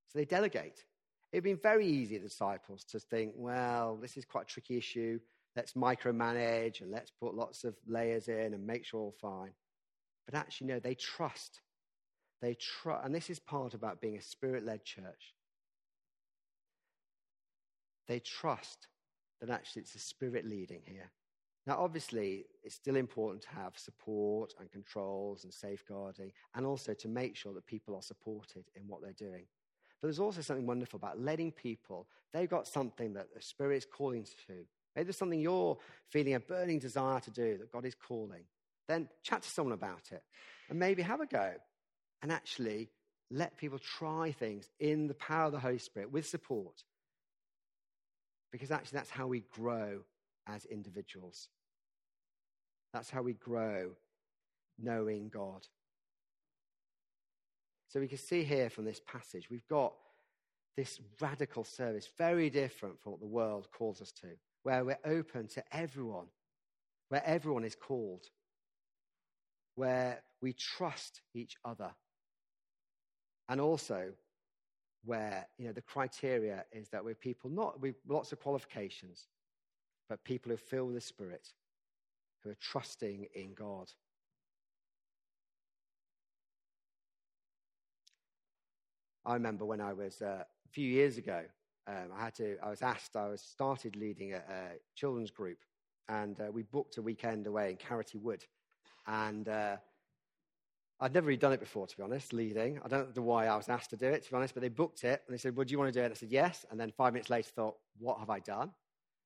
So 0.08 0.18
they 0.18 0.24
delegate. 0.24 0.84
It'd 1.30 1.44
been 1.44 1.58
very 1.62 1.86
easy, 1.86 2.16
the 2.16 2.28
disciples, 2.28 2.84
to 2.84 2.98
think, 2.98 3.32
well, 3.36 3.98
this 4.00 4.16
is 4.16 4.24
quite 4.24 4.44
a 4.44 4.52
tricky 4.52 4.78
issue. 4.78 5.20
Let's 5.54 5.74
micromanage 5.74 6.80
and 6.80 6.90
let's 6.90 7.10
put 7.10 7.34
lots 7.34 7.64
of 7.64 7.76
layers 7.86 8.28
in 8.28 8.54
and 8.54 8.66
make 8.66 8.86
sure 8.86 9.00
all 9.00 9.14
fine. 9.20 9.52
But 10.24 10.38
actually, 10.38 10.68
no, 10.68 10.80
they 10.80 10.94
trust. 10.94 11.60
They 12.40 12.54
trust, 12.54 13.04
and 13.04 13.14
this 13.14 13.28
is 13.28 13.38
part 13.38 13.74
about 13.74 14.00
being 14.00 14.16
a 14.16 14.22
spirit 14.22 14.64
led 14.64 14.84
church. 14.84 15.34
They 18.08 18.20
trust 18.20 18.88
that 19.40 19.50
actually 19.50 19.82
it's 19.82 19.92
the 19.92 19.98
spirit 19.98 20.46
leading 20.46 20.82
here. 20.86 21.10
Now, 21.66 21.78
obviously, 21.80 22.46
it's 22.62 22.76
still 22.76 22.94
important 22.94 23.42
to 23.42 23.48
have 23.50 23.76
support 23.76 24.54
and 24.60 24.70
controls 24.70 25.42
and 25.42 25.52
safeguarding, 25.52 26.32
and 26.54 26.64
also 26.64 26.94
to 26.94 27.08
make 27.08 27.34
sure 27.34 27.52
that 27.54 27.66
people 27.66 27.96
are 27.96 28.02
supported 28.02 28.64
in 28.76 28.82
what 28.86 29.02
they're 29.02 29.12
doing. 29.12 29.46
But 30.00 30.08
there's 30.08 30.20
also 30.20 30.42
something 30.42 30.66
wonderful 30.66 30.98
about 30.98 31.20
letting 31.20 31.50
people, 31.50 32.06
they've 32.32 32.48
got 32.48 32.68
something 32.68 33.14
that 33.14 33.34
the 33.34 33.42
Spirit 33.42 33.78
is 33.78 33.86
calling 33.86 34.24
to. 34.24 34.64
Maybe 34.94 35.04
there's 35.04 35.16
something 35.16 35.40
you're 35.40 35.76
feeling 36.08 36.34
a 36.34 36.40
burning 36.40 36.78
desire 36.78 37.20
to 37.20 37.30
do 37.30 37.58
that 37.58 37.72
God 37.72 37.84
is 37.84 37.94
calling. 37.94 38.44
Then 38.88 39.08
chat 39.22 39.42
to 39.42 39.48
someone 39.48 39.74
about 39.74 40.12
it 40.12 40.22
and 40.70 40.78
maybe 40.78 41.02
have 41.02 41.20
a 41.20 41.26
go 41.26 41.52
and 42.22 42.30
actually 42.30 42.90
let 43.30 43.56
people 43.56 43.78
try 43.78 44.30
things 44.30 44.70
in 44.78 45.08
the 45.08 45.14
power 45.14 45.46
of 45.46 45.52
the 45.52 45.58
Holy 45.58 45.78
Spirit 45.78 46.12
with 46.12 46.26
support. 46.26 46.84
Because 48.52 48.70
actually, 48.70 48.96
that's 48.96 49.10
how 49.10 49.26
we 49.26 49.40
grow 49.52 50.02
as 50.46 50.64
individuals. 50.66 51.48
That's 52.96 53.10
how 53.10 53.20
we 53.20 53.34
grow 53.34 53.90
knowing 54.78 55.28
God. 55.28 55.66
So 57.88 58.00
we 58.00 58.08
can 58.08 58.16
see 58.16 58.42
here 58.42 58.70
from 58.70 58.86
this 58.86 59.02
passage, 59.06 59.50
we've 59.50 59.68
got 59.68 59.92
this 60.78 60.98
radical 61.20 61.62
service, 61.62 62.08
very 62.16 62.48
different 62.48 62.98
from 62.98 63.12
what 63.12 63.20
the 63.20 63.26
world 63.26 63.68
calls 63.70 64.00
us 64.00 64.12
to, 64.12 64.28
where 64.62 64.82
we're 64.82 64.98
open 65.04 65.46
to 65.48 65.62
everyone, 65.72 66.24
where 67.10 67.22
everyone 67.26 67.64
is 67.64 67.74
called, 67.74 68.24
where 69.74 70.22
we 70.40 70.54
trust 70.54 71.20
each 71.34 71.56
other, 71.66 71.90
and 73.50 73.60
also 73.60 74.12
where 75.04 75.46
you 75.58 75.66
know 75.66 75.72
the 75.74 75.82
criteria 75.82 76.64
is 76.72 76.88
that 76.88 77.04
we're 77.04 77.14
people 77.14 77.50
not 77.50 77.78
with 77.78 77.96
lots 78.08 78.32
of 78.32 78.40
qualifications, 78.40 79.28
but 80.08 80.24
people 80.24 80.50
who 80.50 80.56
fill 80.56 80.88
the 80.88 81.00
Spirit, 81.02 81.52
who 82.46 82.52
are 82.52 82.58
trusting 82.60 83.26
in 83.34 83.54
God. 83.54 83.90
I 89.24 89.34
remember 89.34 89.64
when 89.64 89.80
I 89.80 89.92
was 89.92 90.22
uh, 90.22 90.44
a 90.44 90.68
few 90.70 90.88
years 90.88 91.18
ago, 91.18 91.42
um, 91.88 92.10
I 92.16 92.24
had 92.24 92.34
to. 92.36 92.56
I 92.62 92.70
was 92.70 92.82
asked. 92.82 93.16
I 93.16 93.28
was 93.28 93.42
started 93.42 93.96
leading 93.96 94.34
a, 94.34 94.36
a 94.36 94.78
children's 94.94 95.32
group, 95.32 95.58
and 96.08 96.40
uh, 96.40 96.50
we 96.52 96.62
booked 96.62 96.98
a 96.98 97.02
weekend 97.02 97.46
away 97.48 97.70
in 97.70 97.76
Carroty 97.76 98.20
Wood, 98.20 98.44
and 99.08 99.48
uh, 99.48 99.76
I'd 101.00 101.12
never 101.12 101.26
really 101.26 101.36
done 101.36 101.52
it 101.52 101.60
before, 101.60 101.88
to 101.88 101.96
be 101.96 102.02
honest. 102.04 102.32
Leading. 102.32 102.80
I 102.84 102.88
don't 102.88 103.16
know 103.16 103.22
why 103.22 103.46
I 103.48 103.56
was 103.56 103.68
asked 103.68 103.90
to 103.90 103.96
do 103.96 104.06
it, 104.06 104.22
to 104.24 104.30
be 104.30 104.36
honest. 104.36 104.54
But 104.54 104.60
they 104.60 104.68
booked 104.68 105.02
it, 105.02 105.22
and 105.26 105.34
they 105.34 105.38
said, 105.38 105.56
"Would 105.56 105.70
you 105.70 105.78
want 105.78 105.92
to 105.92 105.98
do 105.98 106.02
it?" 106.02 106.06
And 106.06 106.12
I 106.12 106.16
said, 106.16 106.30
"Yes." 106.30 106.64
And 106.70 106.78
then 106.78 106.92
five 106.96 107.12
minutes 107.12 107.30
later, 107.30 107.50
thought, 107.50 107.76
"What 107.98 108.20
have 108.20 108.30
I 108.30 108.38
done?" 108.38 108.70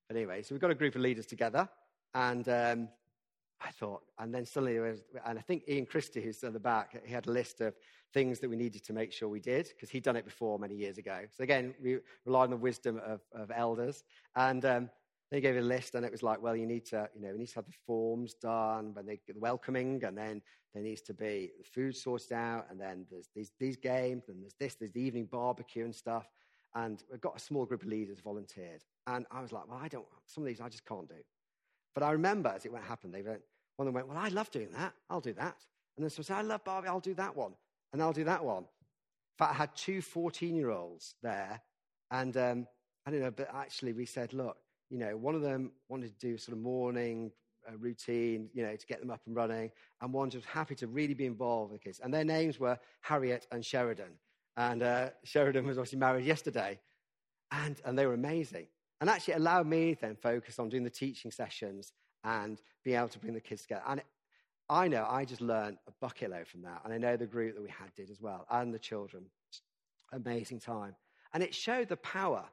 But 0.08 0.16
anyway, 0.16 0.42
so 0.42 0.54
we've 0.54 0.62
got 0.62 0.70
a 0.70 0.74
group 0.74 0.94
of 0.94 1.02
leaders 1.02 1.26
together, 1.26 1.68
and 2.14 2.48
um, 2.48 2.88
I 3.62 3.70
thought, 3.70 4.02
and 4.18 4.34
then 4.34 4.46
suddenly 4.46 4.72
there 4.72 4.82
was, 4.82 5.02
and 5.26 5.38
I 5.38 5.42
think 5.42 5.64
Ian 5.68 5.84
Christie, 5.84 6.22
who's 6.22 6.42
at 6.42 6.52
the 6.54 6.60
back, 6.60 6.98
he 7.04 7.12
had 7.12 7.26
a 7.26 7.30
list 7.30 7.60
of 7.60 7.74
things 8.14 8.40
that 8.40 8.48
we 8.48 8.56
needed 8.56 8.84
to 8.84 8.92
make 8.92 9.12
sure 9.12 9.28
we 9.28 9.40
did 9.40 9.68
because 9.68 9.90
he'd 9.90 10.02
done 10.02 10.16
it 10.16 10.24
before 10.24 10.58
many 10.58 10.74
years 10.74 10.96
ago. 10.96 11.20
So 11.30 11.44
again, 11.44 11.74
we 11.82 11.98
relied 12.24 12.44
on 12.44 12.50
the 12.50 12.56
wisdom 12.56 13.00
of, 13.04 13.20
of 13.34 13.50
elders, 13.54 14.04
and 14.34 14.64
um, 14.64 14.90
they 15.30 15.40
gave 15.40 15.56
a 15.56 15.60
list, 15.60 15.94
and 15.94 16.06
it 16.06 16.10
was 16.10 16.22
like, 16.22 16.40
well, 16.40 16.56
you 16.56 16.66
need 16.66 16.86
to, 16.86 17.08
you 17.14 17.20
know, 17.20 17.32
we 17.32 17.38
need 17.38 17.48
to 17.48 17.54
have 17.56 17.66
the 17.66 17.74
forms 17.86 18.34
done 18.34 18.94
when 18.94 19.04
they 19.04 19.20
welcoming, 19.36 20.02
and 20.04 20.16
then 20.16 20.40
there 20.72 20.82
needs 20.82 21.02
to 21.02 21.14
be 21.14 21.50
the 21.58 21.64
food 21.64 21.94
sorted 21.96 22.32
out, 22.32 22.66
and 22.70 22.80
then 22.80 23.04
there's 23.10 23.28
these 23.34 23.52
these 23.60 23.76
games, 23.76 24.28
and 24.28 24.42
there's 24.42 24.54
this, 24.58 24.74
there's 24.76 24.92
the 24.92 25.02
evening 25.02 25.28
barbecue 25.30 25.84
and 25.84 25.94
stuff. 25.94 26.26
And 26.74 27.02
we've 27.10 27.20
got 27.20 27.36
a 27.36 27.40
small 27.40 27.66
group 27.66 27.82
of 27.82 27.88
leaders 27.88 28.20
volunteered, 28.20 28.84
and 29.06 29.26
I 29.30 29.42
was 29.42 29.52
like, 29.52 29.68
well, 29.68 29.80
I 29.82 29.88
don't, 29.88 30.06
some 30.26 30.44
of 30.44 30.48
these 30.48 30.60
I 30.60 30.68
just 30.68 30.86
can't 30.86 31.08
do. 31.08 31.16
But 31.94 32.04
I 32.04 32.12
remember 32.12 32.50
as 32.50 32.64
it 32.64 32.72
went 32.72 32.84
happen, 32.84 33.10
they 33.10 33.22
went, 33.22 33.40
one 33.86 33.94
went, 33.94 34.08
Well, 34.08 34.18
I 34.18 34.28
love 34.28 34.50
doing 34.50 34.68
that. 34.76 34.92
I'll 35.08 35.20
do 35.20 35.32
that. 35.34 35.56
And 35.96 36.04
then 36.04 36.10
someone 36.10 36.24
said, 36.24 36.36
I 36.36 36.42
love 36.42 36.64
Barbie. 36.64 36.88
I'll 36.88 37.00
do 37.00 37.14
that 37.14 37.34
one. 37.34 37.52
And 37.92 38.02
I'll 38.02 38.12
do 38.12 38.24
that 38.24 38.44
one. 38.44 38.64
In 38.64 39.38
fact, 39.38 39.52
I 39.52 39.54
had 39.54 39.74
two 39.74 40.02
14 40.02 40.54
year 40.54 40.70
olds 40.70 41.14
there. 41.22 41.60
And 42.10 42.36
um, 42.36 42.66
I 43.06 43.10
don't 43.10 43.20
know, 43.20 43.30
but 43.30 43.48
actually 43.54 43.92
we 43.92 44.06
said, 44.06 44.32
Look, 44.32 44.56
you 44.90 44.98
know, 44.98 45.16
one 45.16 45.34
of 45.34 45.42
them 45.42 45.72
wanted 45.88 46.18
to 46.18 46.26
do 46.26 46.36
sort 46.36 46.56
of 46.56 46.62
morning 46.62 47.32
uh, 47.68 47.76
routine, 47.78 48.48
you 48.52 48.62
know, 48.62 48.76
to 48.76 48.86
get 48.86 49.00
them 49.00 49.10
up 49.10 49.22
and 49.26 49.34
running. 49.34 49.70
And 50.00 50.12
one 50.12 50.30
was 50.34 50.44
happy 50.44 50.74
to 50.76 50.86
really 50.86 51.14
be 51.14 51.26
involved 51.26 51.72
with 51.72 51.82
kids. 51.82 52.00
And 52.02 52.12
their 52.12 52.24
names 52.24 52.60
were 52.60 52.78
Harriet 53.00 53.46
and 53.50 53.64
Sheridan. 53.64 54.12
And 54.56 54.82
uh, 54.82 55.10
Sheridan 55.24 55.66
was 55.66 55.78
obviously 55.78 55.98
married 55.98 56.26
yesterday. 56.26 56.80
And, 57.52 57.80
and 57.84 57.98
they 57.98 58.06
were 58.06 58.14
amazing. 58.14 58.66
And 59.00 59.08
actually 59.08 59.34
allowed 59.34 59.66
me 59.66 59.96
then 59.98 60.16
focus 60.16 60.58
on 60.58 60.68
doing 60.68 60.84
the 60.84 60.90
teaching 60.90 61.30
sessions 61.30 61.92
and 62.24 62.60
being 62.84 62.96
able 62.96 63.08
to 63.08 63.18
bring 63.18 63.34
the 63.34 63.40
kids 63.40 63.62
together. 63.62 63.82
And 63.86 64.02
I 64.68 64.88
know 64.88 65.06
I 65.08 65.24
just 65.24 65.40
learned 65.40 65.78
a 65.88 65.92
bucket 66.00 66.30
load 66.30 66.46
from 66.46 66.62
that. 66.62 66.82
And 66.84 66.92
I 66.92 66.98
know 66.98 67.16
the 67.16 67.26
group 67.26 67.54
that 67.54 67.62
we 67.62 67.68
had 67.68 67.94
did 67.94 68.10
as 68.10 68.20
well, 68.20 68.46
and 68.50 68.72
the 68.72 68.78
children. 68.78 69.24
Amazing 70.12 70.60
time. 70.60 70.94
And 71.32 71.42
it 71.42 71.54
showed 71.54 71.88
the 71.88 71.96
power 71.96 72.44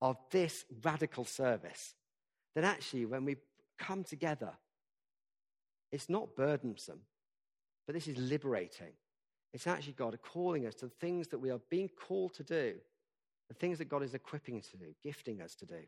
of 0.00 0.16
this 0.30 0.64
radical 0.82 1.24
service. 1.24 1.94
That 2.54 2.64
actually, 2.64 3.06
when 3.06 3.24
we 3.24 3.36
come 3.78 4.04
together, 4.04 4.52
it's 5.90 6.08
not 6.08 6.36
burdensome, 6.36 7.00
but 7.86 7.94
this 7.94 8.06
is 8.06 8.16
liberating. 8.16 8.92
It's 9.52 9.66
actually 9.66 9.92
God 9.92 10.18
calling 10.22 10.66
us 10.66 10.74
to 10.76 10.86
the 10.86 10.94
things 11.00 11.28
that 11.28 11.38
we 11.38 11.50
are 11.50 11.60
being 11.70 11.88
called 11.88 12.34
to 12.34 12.42
do, 12.42 12.74
the 13.48 13.54
things 13.54 13.78
that 13.78 13.88
God 13.88 14.02
is 14.02 14.14
equipping 14.14 14.58
us 14.58 14.68
to 14.68 14.76
do, 14.76 14.94
gifting 15.02 15.40
us 15.40 15.54
to 15.56 15.66
do. 15.66 15.80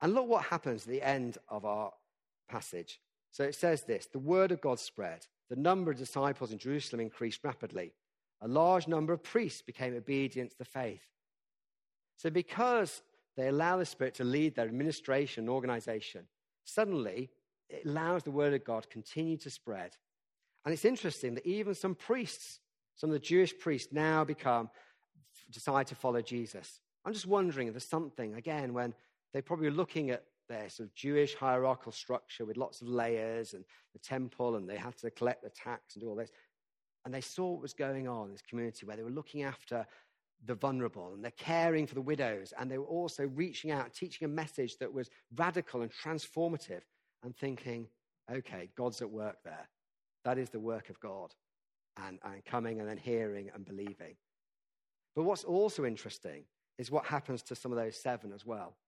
And 0.00 0.14
look 0.14 0.26
what 0.26 0.44
happens 0.44 0.82
at 0.82 0.88
the 0.88 1.02
end 1.02 1.38
of 1.48 1.64
our 1.64 1.92
passage. 2.48 3.00
So 3.30 3.44
it 3.44 3.54
says 3.54 3.82
this 3.82 4.06
the 4.06 4.18
word 4.18 4.52
of 4.52 4.60
God 4.60 4.78
spread, 4.78 5.26
the 5.48 5.56
number 5.56 5.90
of 5.90 5.98
disciples 5.98 6.52
in 6.52 6.58
Jerusalem 6.58 7.00
increased 7.00 7.44
rapidly. 7.44 7.92
A 8.42 8.48
large 8.48 8.86
number 8.86 9.12
of 9.12 9.22
priests 9.22 9.62
became 9.62 9.96
obedient 9.96 10.50
to 10.50 10.58
the 10.58 10.64
faith. 10.64 11.02
So, 12.16 12.30
because 12.30 13.02
they 13.36 13.48
allow 13.48 13.76
the 13.76 13.86
Spirit 13.86 14.14
to 14.14 14.24
lead 14.24 14.54
their 14.54 14.66
administration 14.66 15.44
and 15.44 15.50
organization, 15.50 16.26
suddenly 16.64 17.30
it 17.68 17.86
allows 17.86 18.22
the 18.22 18.30
word 18.30 18.54
of 18.54 18.64
God 18.64 18.88
continue 18.90 19.36
to 19.38 19.50
spread. 19.50 19.96
And 20.64 20.72
it's 20.72 20.84
interesting 20.84 21.34
that 21.34 21.46
even 21.46 21.74
some 21.74 21.94
priests, 21.94 22.60
some 22.96 23.10
of 23.10 23.14
the 23.14 23.20
Jewish 23.20 23.56
priests 23.56 23.92
now 23.92 24.24
become, 24.24 24.70
decide 25.50 25.86
to 25.88 25.94
follow 25.94 26.22
Jesus. 26.22 26.80
I'm 27.04 27.12
just 27.12 27.26
wondering 27.26 27.68
if 27.68 27.74
there's 27.74 27.84
something, 27.84 28.34
again, 28.34 28.72
when 28.74 28.94
they're 29.36 29.42
probably 29.42 29.68
looking 29.68 30.08
at 30.08 30.24
their 30.48 30.66
sort 30.70 30.88
of 30.88 30.94
Jewish 30.94 31.34
hierarchical 31.34 31.92
structure 31.92 32.46
with 32.46 32.56
lots 32.56 32.80
of 32.80 32.88
layers 32.88 33.52
and 33.52 33.66
the 33.92 33.98
temple, 33.98 34.56
and 34.56 34.66
they 34.66 34.78
had 34.78 34.96
to 34.96 35.10
collect 35.10 35.42
the 35.42 35.50
tax 35.50 35.94
and 35.94 36.02
do 36.02 36.08
all 36.08 36.14
this. 36.14 36.30
And 37.04 37.12
they 37.12 37.20
saw 37.20 37.50
what 37.50 37.60
was 37.60 37.74
going 37.74 38.08
on 38.08 38.28
in 38.28 38.32
this 38.32 38.40
community 38.40 38.86
where 38.86 38.96
they 38.96 39.02
were 39.02 39.10
looking 39.10 39.42
after 39.42 39.86
the 40.46 40.54
vulnerable 40.54 41.12
and 41.12 41.22
they're 41.22 41.32
caring 41.32 41.86
for 41.86 41.94
the 41.94 42.00
widows, 42.00 42.54
and 42.58 42.70
they 42.70 42.78
were 42.78 42.86
also 42.86 43.26
reaching 43.26 43.70
out, 43.70 43.92
teaching 43.92 44.24
a 44.24 44.28
message 44.28 44.78
that 44.78 44.90
was 44.90 45.10
radical 45.34 45.82
and 45.82 45.90
transformative, 45.92 46.80
and 47.22 47.36
thinking, 47.36 47.88
okay, 48.32 48.70
God's 48.74 49.02
at 49.02 49.10
work 49.10 49.36
there. 49.44 49.68
That 50.24 50.38
is 50.38 50.48
the 50.48 50.60
work 50.60 50.88
of 50.88 50.98
God, 50.98 51.34
and, 52.02 52.18
and 52.24 52.42
coming 52.46 52.80
and 52.80 52.88
then 52.88 52.96
hearing 52.96 53.50
and 53.54 53.66
believing. 53.66 54.16
But 55.14 55.24
what's 55.24 55.44
also 55.44 55.84
interesting 55.84 56.44
is 56.78 56.90
what 56.90 57.04
happens 57.04 57.42
to 57.42 57.54
some 57.54 57.70
of 57.70 57.76
those 57.76 58.00
seven 58.00 58.32
as 58.32 58.46
well. 58.46 58.78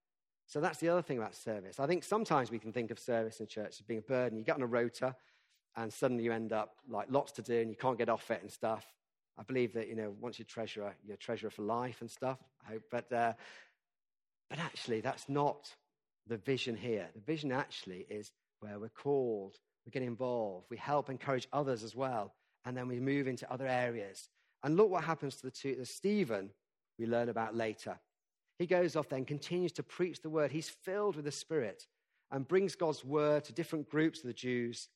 So 0.49 0.59
that's 0.59 0.79
the 0.79 0.89
other 0.89 1.01
thing 1.01 1.17
about 1.17 1.35
service. 1.35 1.79
I 1.79 1.87
think 1.87 2.03
sometimes 2.03 2.51
we 2.51 2.59
can 2.59 2.73
think 2.73 2.91
of 2.91 2.99
service 2.99 3.39
in 3.39 3.47
church 3.47 3.75
as 3.79 3.81
being 3.81 3.99
a 3.99 4.01
burden. 4.01 4.37
You 4.37 4.43
get 4.43 4.55
on 4.55 4.61
a 4.61 4.67
rota 4.67 5.15
and 5.77 5.93
suddenly 5.93 6.25
you 6.25 6.33
end 6.33 6.51
up 6.51 6.75
like 6.89 7.07
lots 7.09 7.31
to 7.33 7.41
do 7.41 7.61
and 7.61 7.69
you 7.69 7.77
can't 7.77 7.97
get 7.97 8.09
off 8.09 8.29
it 8.31 8.41
and 8.41 8.51
stuff. 8.51 8.85
I 9.37 9.43
believe 9.43 9.73
that, 9.73 9.87
you 9.87 9.95
know, 9.95 10.13
once 10.19 10.39
you're 10.39 10.45
treasurer, 10.45 10.95
you're 11.07 11.17
treasurer 11.17 11.51
for 11.51 11.61
life 11.61 12.01
and 12.01 12.11
stuff. 12.11 12.39
I 12.67 12.73
hope. 12.73 12.83
But, 12.91 13.13
uh, 13.13 13.33
But 14.49 14.59
actually, 14.59 15.01
that's 15.01 15.29
not 15.29 15.75
the 16.27 16.37
vision 16.37 16.75
here. 16.75 17.07
The 17.13 17.21
vision 17.21 17.51
actually 17.51 18.05
is 18.09 18.31
where 18.59 18.79
we're 18.79 18.89
called, 18.89 19.55
we 19.85 19.91
get 19.91 20.01
involved, 20.03 20.65
we 20.69 20.77
help 20.77 21.09
encourage 21.09 21.47
others 21.53 21.83
as 21.83 21.95
well, 21.95 22.33
and 22.65 22.75
then 22.75 22.87
we 22.87 22.99
move 22.99 23.27
into 23.27 23.51
other 23.51 23.67
areas. 23.67 24.29
And 24.63 24.75
look 24.75 24.89
what 24.89 25.03
happens 25.03 25.35
to 25.37 25.43
the 25.43 25.51
two, 25.51 25.75
the 25.75 25.85
Stephen, 25.85 26.49
we 26.97 27.05
learn 27.05 27.29
about 27.29 27.55
later. 27.55 27.99
He 28.59 28.67
goes 28.67 28.97
off 28.97 29.07
then, 29.07 29.23
continues 29.23 29.71
to 29.73 29.83
preach 29.83 30.21
the 30.21 30.29
word. 30.29 30.51
He's 30.51 30.69
filled 30.69 31.15
with 31.15 31.25
the 31.25 31.31
Spirit 31.31 31.87
and 32.29 32.47
brings 32.47 32.75
God's 32.75 33.03
word 33.05 33.45
to 33.45 33.53
different 33.53 33.89
groups 33.89 34.19
of 34.19 34.27
the 34.27 34.33
Jews. 34.33 34.89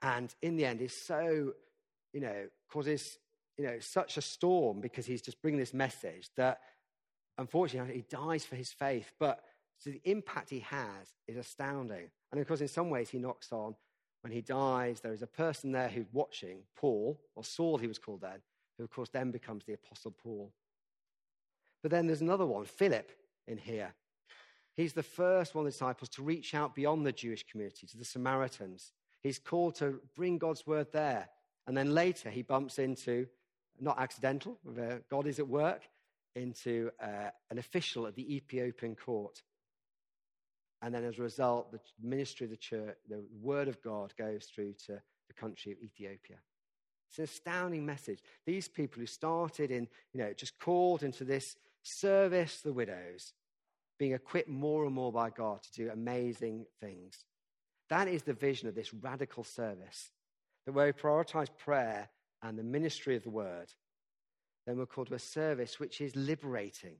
And 0.00 0.34
in 0.42 0.56
the 0.56 0.64
end, 0.64 0.80
is 0.80 0.96
so, 0.96 1.52
you 2.14 2.20
know, 2.20 2.46
causes, 2.70 3.18
you 3.58 3.66
know, 3.66 3.78
such 3.80 4.16
a 4.16 4.22
storm 4.22 4.80
because 4.80 5.04
he's 5.04 5.22
just 5.22 5.42
bringing 5.42 5.60
this 5.60 5.74
message 5.74 6.30
that 6.36 6.60
unfortunately 7.36 7.94
he 7.94 8.04
dies 8.08 8.46
for 8.46 8.56
his 8.56 8.72
faith. 8.72 9.12
But 9.20 9.44
so 9.78 9.90
the 9.90 10.00
impact 10.04 10.48
he 10.48 10.60
has 10.60 11.14
is 11.28 11.36
astounding. 11.36 12.10
And 12.32 12.40
of 12.40 12.48
course, 12.48 12.62
in 12.62 12.68
some 12.68 12.88
ways, 12.88 13.10
he 13.10 13.18
knocks 13.18 13.52
on 13.52 13.74
when 14.22 14.32
he 14.32 14.40
dies. 14.40 15.00
There 15.00 15.12
is 15.12 15.22
a 15.22 15.26
person 15.26 15.70
there 15.72 15.88
who's 15.88 16.06
watching, 16.12 16.60
Paul, 16.74 17.20
or 17.36 17.44
Saul, 17.44 17.76
he 17.76 17.86
was 17.86 17.98
called 17.98 18.22
then, 18.22 18.40
who 18.78 18.84
of 18.84 18.90
course 18.90 19.10
then 19.10 19.30
becomes 19.30 19.64
the 19.66 19.74
Apostle 19.74 20.12
Paul. 20.12 20.50
But 21.84 21.90
then 21.90 22.06
there's 22.06 22.22
another 22.22 22.46
one, 22.46 22.64
Philip, 22.64 23.12
in 23.46 23.58
here. 23.58 23.92
He's 24.74 24.94
the 24.94 25.02
first 25.02 25.54
one 25.54 25.66
of 25.66 25.66
the 25.66 25.76
disciples 25.76 26.08
to 26.10 26.22
reach 26.22 26.54
out 26.54 26.74
beyond 26.74 27.04
the 27.04 27.12
Jewish 27.12 27.46
community 27.46 27.86
to 27.86 27.98
the 27.98 28.06
Samaritans. 28.06 28.94
He's 29.22 29.38
called 29.38 29.74
to 29.74 30.00
bring 30.16 30.38
God's 30.38 30.66
word 30.66 30.86
there. 30.92 31.28
And 31.66 31.76
then 31.76 31.92
later 31.92 32.30
he 32.30 32.40
bumps 32.40 32.78
into, 32.78 33.26
not 33.78 34.00
accidental, 34.00 34.58
God 35.10 35.26
is 35.26 35.38
at 35.38 35.46
work, 35.46 35.82
into 36.34 36.90
uh, 37.02 37.28
an 37.50 37.58
official 37.58 38.06
at 38.06 38.14
the 38.14 38.34
Ethiopian 38.34 38.96
court. 38.96 39.42
And 40.80 40.94
then 40.94 41.04
as 41.04 41.18
a 41.18 41.22
result, 41.22 41.70
the 41.70 41.80
ministry 42.02 42.46
of 42.46 42.50
the 42.50 42.56
church, 42.56 42.96
the 43.10 43.22
word 43.42 43.68
of 43.68 43.82
God 43.82 44.14
goes 44.16 44.46
through 44.46 44.72
to 44.86 45.02
the 45.28 45.34
country 45.34 45.72
of 45.72 45.78
Ethiopia. 45.82 46.38
It's 47.10 47.18
an 47.18 47.24
astounding 47.24 47.84
message. 47.84 48.20
These 48.46 48.68
people 48.68 49.00
who 49.00 49.06
started 49.06 49.70
in, 49.70 49.86
you 50.14 50.20
know, 50.22 50.32
just 50.32 50.58
called 50.58 51.02
into 51.02 51.24
this 51.24 51.58
service 51.84 52.60
the 52.60 52.72
widows, 52.72 53.32
being 53.98 54.12
equipped 54.12 54.48
more 54.48 54.84
and 54.84 54.94
more 54.94 55.12
by 55.12 55.30
God 55.30 55.62
to 55.62 55.72
do 55.72 55.90
amazing 55.90 56.66
things. 56.80 57.24
That 57.90 58.08
is 58.08 58.22
the 58.22 58.32
vision 58.32 58.68
of 58.68 58.74
this 58.74 58.92
radical 58.92 59.44
service, 59.44 60.10
that 60.66 60.72
where 60.72 60.86
we 60.86 60.92
prioritize 60.92 61.48
prayer 61.56 62.08
and 62.42 62.58
the 62.58 62.64
ministry 62.64 63.16
of 63.16 63.22
the 63.22 63.30
word, 63.30 63.72
then 64.66 64.78
we're 64.78 64.86
called 64.86 65.08
to 65.08 65.14
a 65.14 65.18
service 65.18 65.78
which 65.78 66.00
is 66.00 66.16
liberating. 66.16 66.96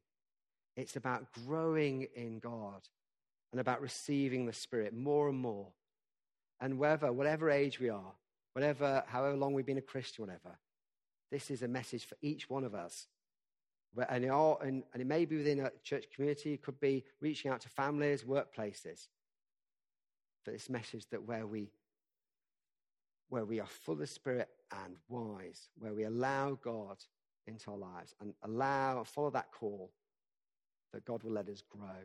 It's 0.76 0.96
about 0.96 1.32
growing 1.46 2.06
in 2.14 2.38
God 2.38 2.82
and 3.52 3.60
about 3.60 3.80
receiving 3.80 4.46
the 4.46 4.52
Spirit 4.52 4.94
more 4.94 5.28
and 5.28 5.38
more. 5.38 5.68
And 6.60 6.78
whether, 6.78 7.12
whatever 7.12 7.50
age 7.50 7.80
we 7.80 7.88
are, 7.88 8.12
whatever, 8.52 9.02
however 9.06 9.36
long 9.36 9.54
we've 9.54 9.66
been 9.66 9.78
a 9.78 9.82
Christian, 9.82 10.24
whatever, 10.26 10.58
this 11.30 11.50
is 11.50 11.62
a 11.62 11.68
message 11.68 12.04
for 12.04 12.16
each 12.20 12.50
one 12.50 12.64
of 12.64 12.74
us 12.74 13.06
and, 14.08 14.30
are, 14.30 14.58
and, 14.62 14.82
and 14.92 15.00
it 15.00 15.06
may 15.06 15.24
be 15.24 15.36
within 15.36 15.60
a 15.60 15.70
church 15.82 16.06
community, 16.14 16.54
it 16.54 16.62
could 16.62 16.80
be 16.80 17.04
reaching 17.20 17.50
out 17.50 17.60
to 17.60 17.68
families, 17.68 18.24
workplaces. 18.24 19.08
But 20.44 20.54
this 20.54 20.68
message 20.68 21.06
that 21.10 21.22
where 21.22 21.46
we, 21.46 21.70
where 23.28 23.44
we 23.44 23.60
are 23.60 23.66
full 23.66 24.00
of 24.02 24.08
spirit 24.08 24.48
and 24.84 24.96
wise, 25.08 25.68
where 25.78 25.94
we 25.94 26.04
allow 26.04 26.58
God 26.62 26.98
into 27.46 27.70
our 27.70 27.76
lives 27.76 28.14
and 28.20 28.34
allow, 28.42 29.04
follow 29.04 29.30
that 29.30 29.52
call, 29.52 29.90
that 30.92 31.04
God 31.04 31.22
will 31.22 31.32
let 31.32 31.48
us 31.48 31.62
grow. 31.68 32.02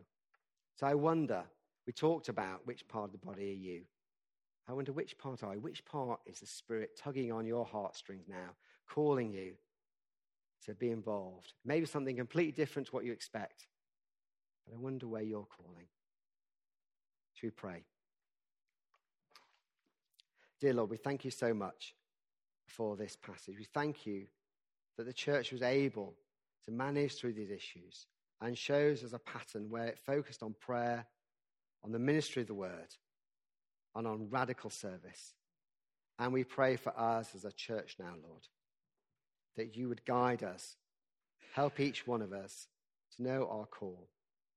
So 0.75 0.88
I 0.88 0.93
wonder, 0.93 1.43
we 1.86 1.93
talked 1.93 2.30
about 2.30 2.65
which 2.65 2.88
part 2.88 3.06
of 3.06 3.12
the 3.12 3.25
body 3.25 3.52
are 3.52 3.63
you? 3.71 3.82
I 4.67 4.73
wonder 4.73 4.91
which 4.91 5.17
part 5.17 5.43
are 5.43 5.56
you? 5.56 5.60
Which 5.60 5.84
part 5.86 6.19
is 6.28 6.39
the 6.39 6.45
Spirit 6.45 6.91
tugging 6.95 7.32
on 7.32 7.45
your 7.45 7.65
heartstrings 7.65 8.25
now, 8.28 8.56
calling 8.88 9.32
you 9.32 9.54
to 10.65 10.74
be 10.74 10.91
involved. 10.91 11.54
Maybe 11.65 11.86
something 11.86 12.15
completely 12.15 12.52
different 12.52 12.88
to 12.88 12.95
what 12.95 13.06
you 13.06 13.12
expect. 13.12 13.67
But 14.65 14.76
I 14.76 14.78
wonder 14.78 15.08
where 15.08 15.22
you're 15.22 15.48
calling. 15.58 15.88
Should 17.34 17.48
we 17.48 17.52
pray? 17.52 17.84
Dear 20.60 20.74
Lord, 20.74 20.89
we 20.89 20.98
thank 20.98 21.24
you 21.24 21.32
so 21.32 21.54
much 21.54 21.95
for 22.67 22.98
this 22.98 23.15
passage. 23.15 23.56
We 23.58 23.65
thank 23.74 24.06
you 24.06 24.26
that 24.98 25.06
the 25.06 25.13
church 25.13 25.52
was 25.52 25.62
able 25.62 26.15
to 26.65 26.72
manage 26.72 27.15
through 27.15 27.34
these 27.34 27.52
issues 27.52 28.08
and 28.41 28.58
shows 28.58 29.04
us 29.04 29.13
a 29.13 29.19
pattern 29.19 29.69
where 29.69 29.88
it 29.88 30.00
focused 30.00 30.43
on 30.43 30.54
prayer, 30.60 31.06
on 31.84 31.91
the 31.91 32.00
ministry 32.00 32.41
of 32.41 32.48
the 32.48 32.54
word, 32.54 32.95
and 33.95 34.06
on 34.06 34.30
radical 34.30 34.69
service. 34.69 35.34
And 36.19 36.34
we 36.34 36.43
pray 36.43 36.76
for 36.76 36.98
us 37.00 37.34
as 37.34 37.45
a 37.45 37.52
church 37.52 37.95
now, 37.98 38.13
Lord 38.22 38.45
that 39.60 39.76
you 39.76 39.89
would 39.89 40.06
guide 40.06 40.41
us, 40.41 40.78
help 41.54 41.82
each 41.82 42.08
one 42.08 42.22
of 42.22 42.32
us 42.32 42.69
to 43.13 43.22
know 43.22 43.45
our 43.52 43.65
call, 43.65 44.08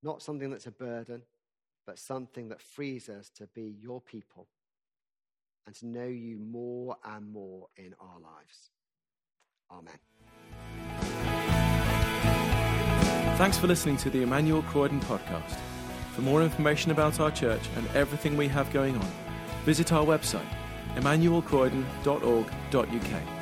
not 0.01 0.23
something 0.23 0.49
that's 0.49 0.69
a 0.69 0.71
burden, 0.71 1.23
but 1.85 1.99
something 1.99 2.51
that 2.51 2.63
frees 2.63 3.09
us 3.09 3.29
to 3.31 3.49
be 3.49 3.75
your 3.81 4.01
people 4.01 4.47
and 5.67 5.75
to 5.75 5.87
know 5.87 6.07
you 6.07 6.39
more 6.39 6.97
and 7.05 7.33
more 7.33 7.67
in 7.77 7.97
our 7.99 8.21
lives. 8.21 8.71
Amen. 9.73 9.99
Thanks 13.39 13.59
for 13.59 13.67
listening 13.67 13.97
to 13.99 14.11
the 14.11 14.23
Emmanuel 14.23 14.63
Croydon 14.63 15.01
podcast. 15.01 15.59
For 16.15 16.21
more 16.21 16.43
information 16.43 16.93
about 16.93 17.19
our 17.19 17.33
church 17.33 17.63
and 17.77 17.89
everything 17.89 18.37
we 18.37 18.47
have 18.47 18.73
going 18.73 18.95
on, 18.95 19.11
visit 19.65 19.93
our 19.93 20.05
website, 20.05 20.47
emmanuelcroydon.org.uk. 20.95 23.42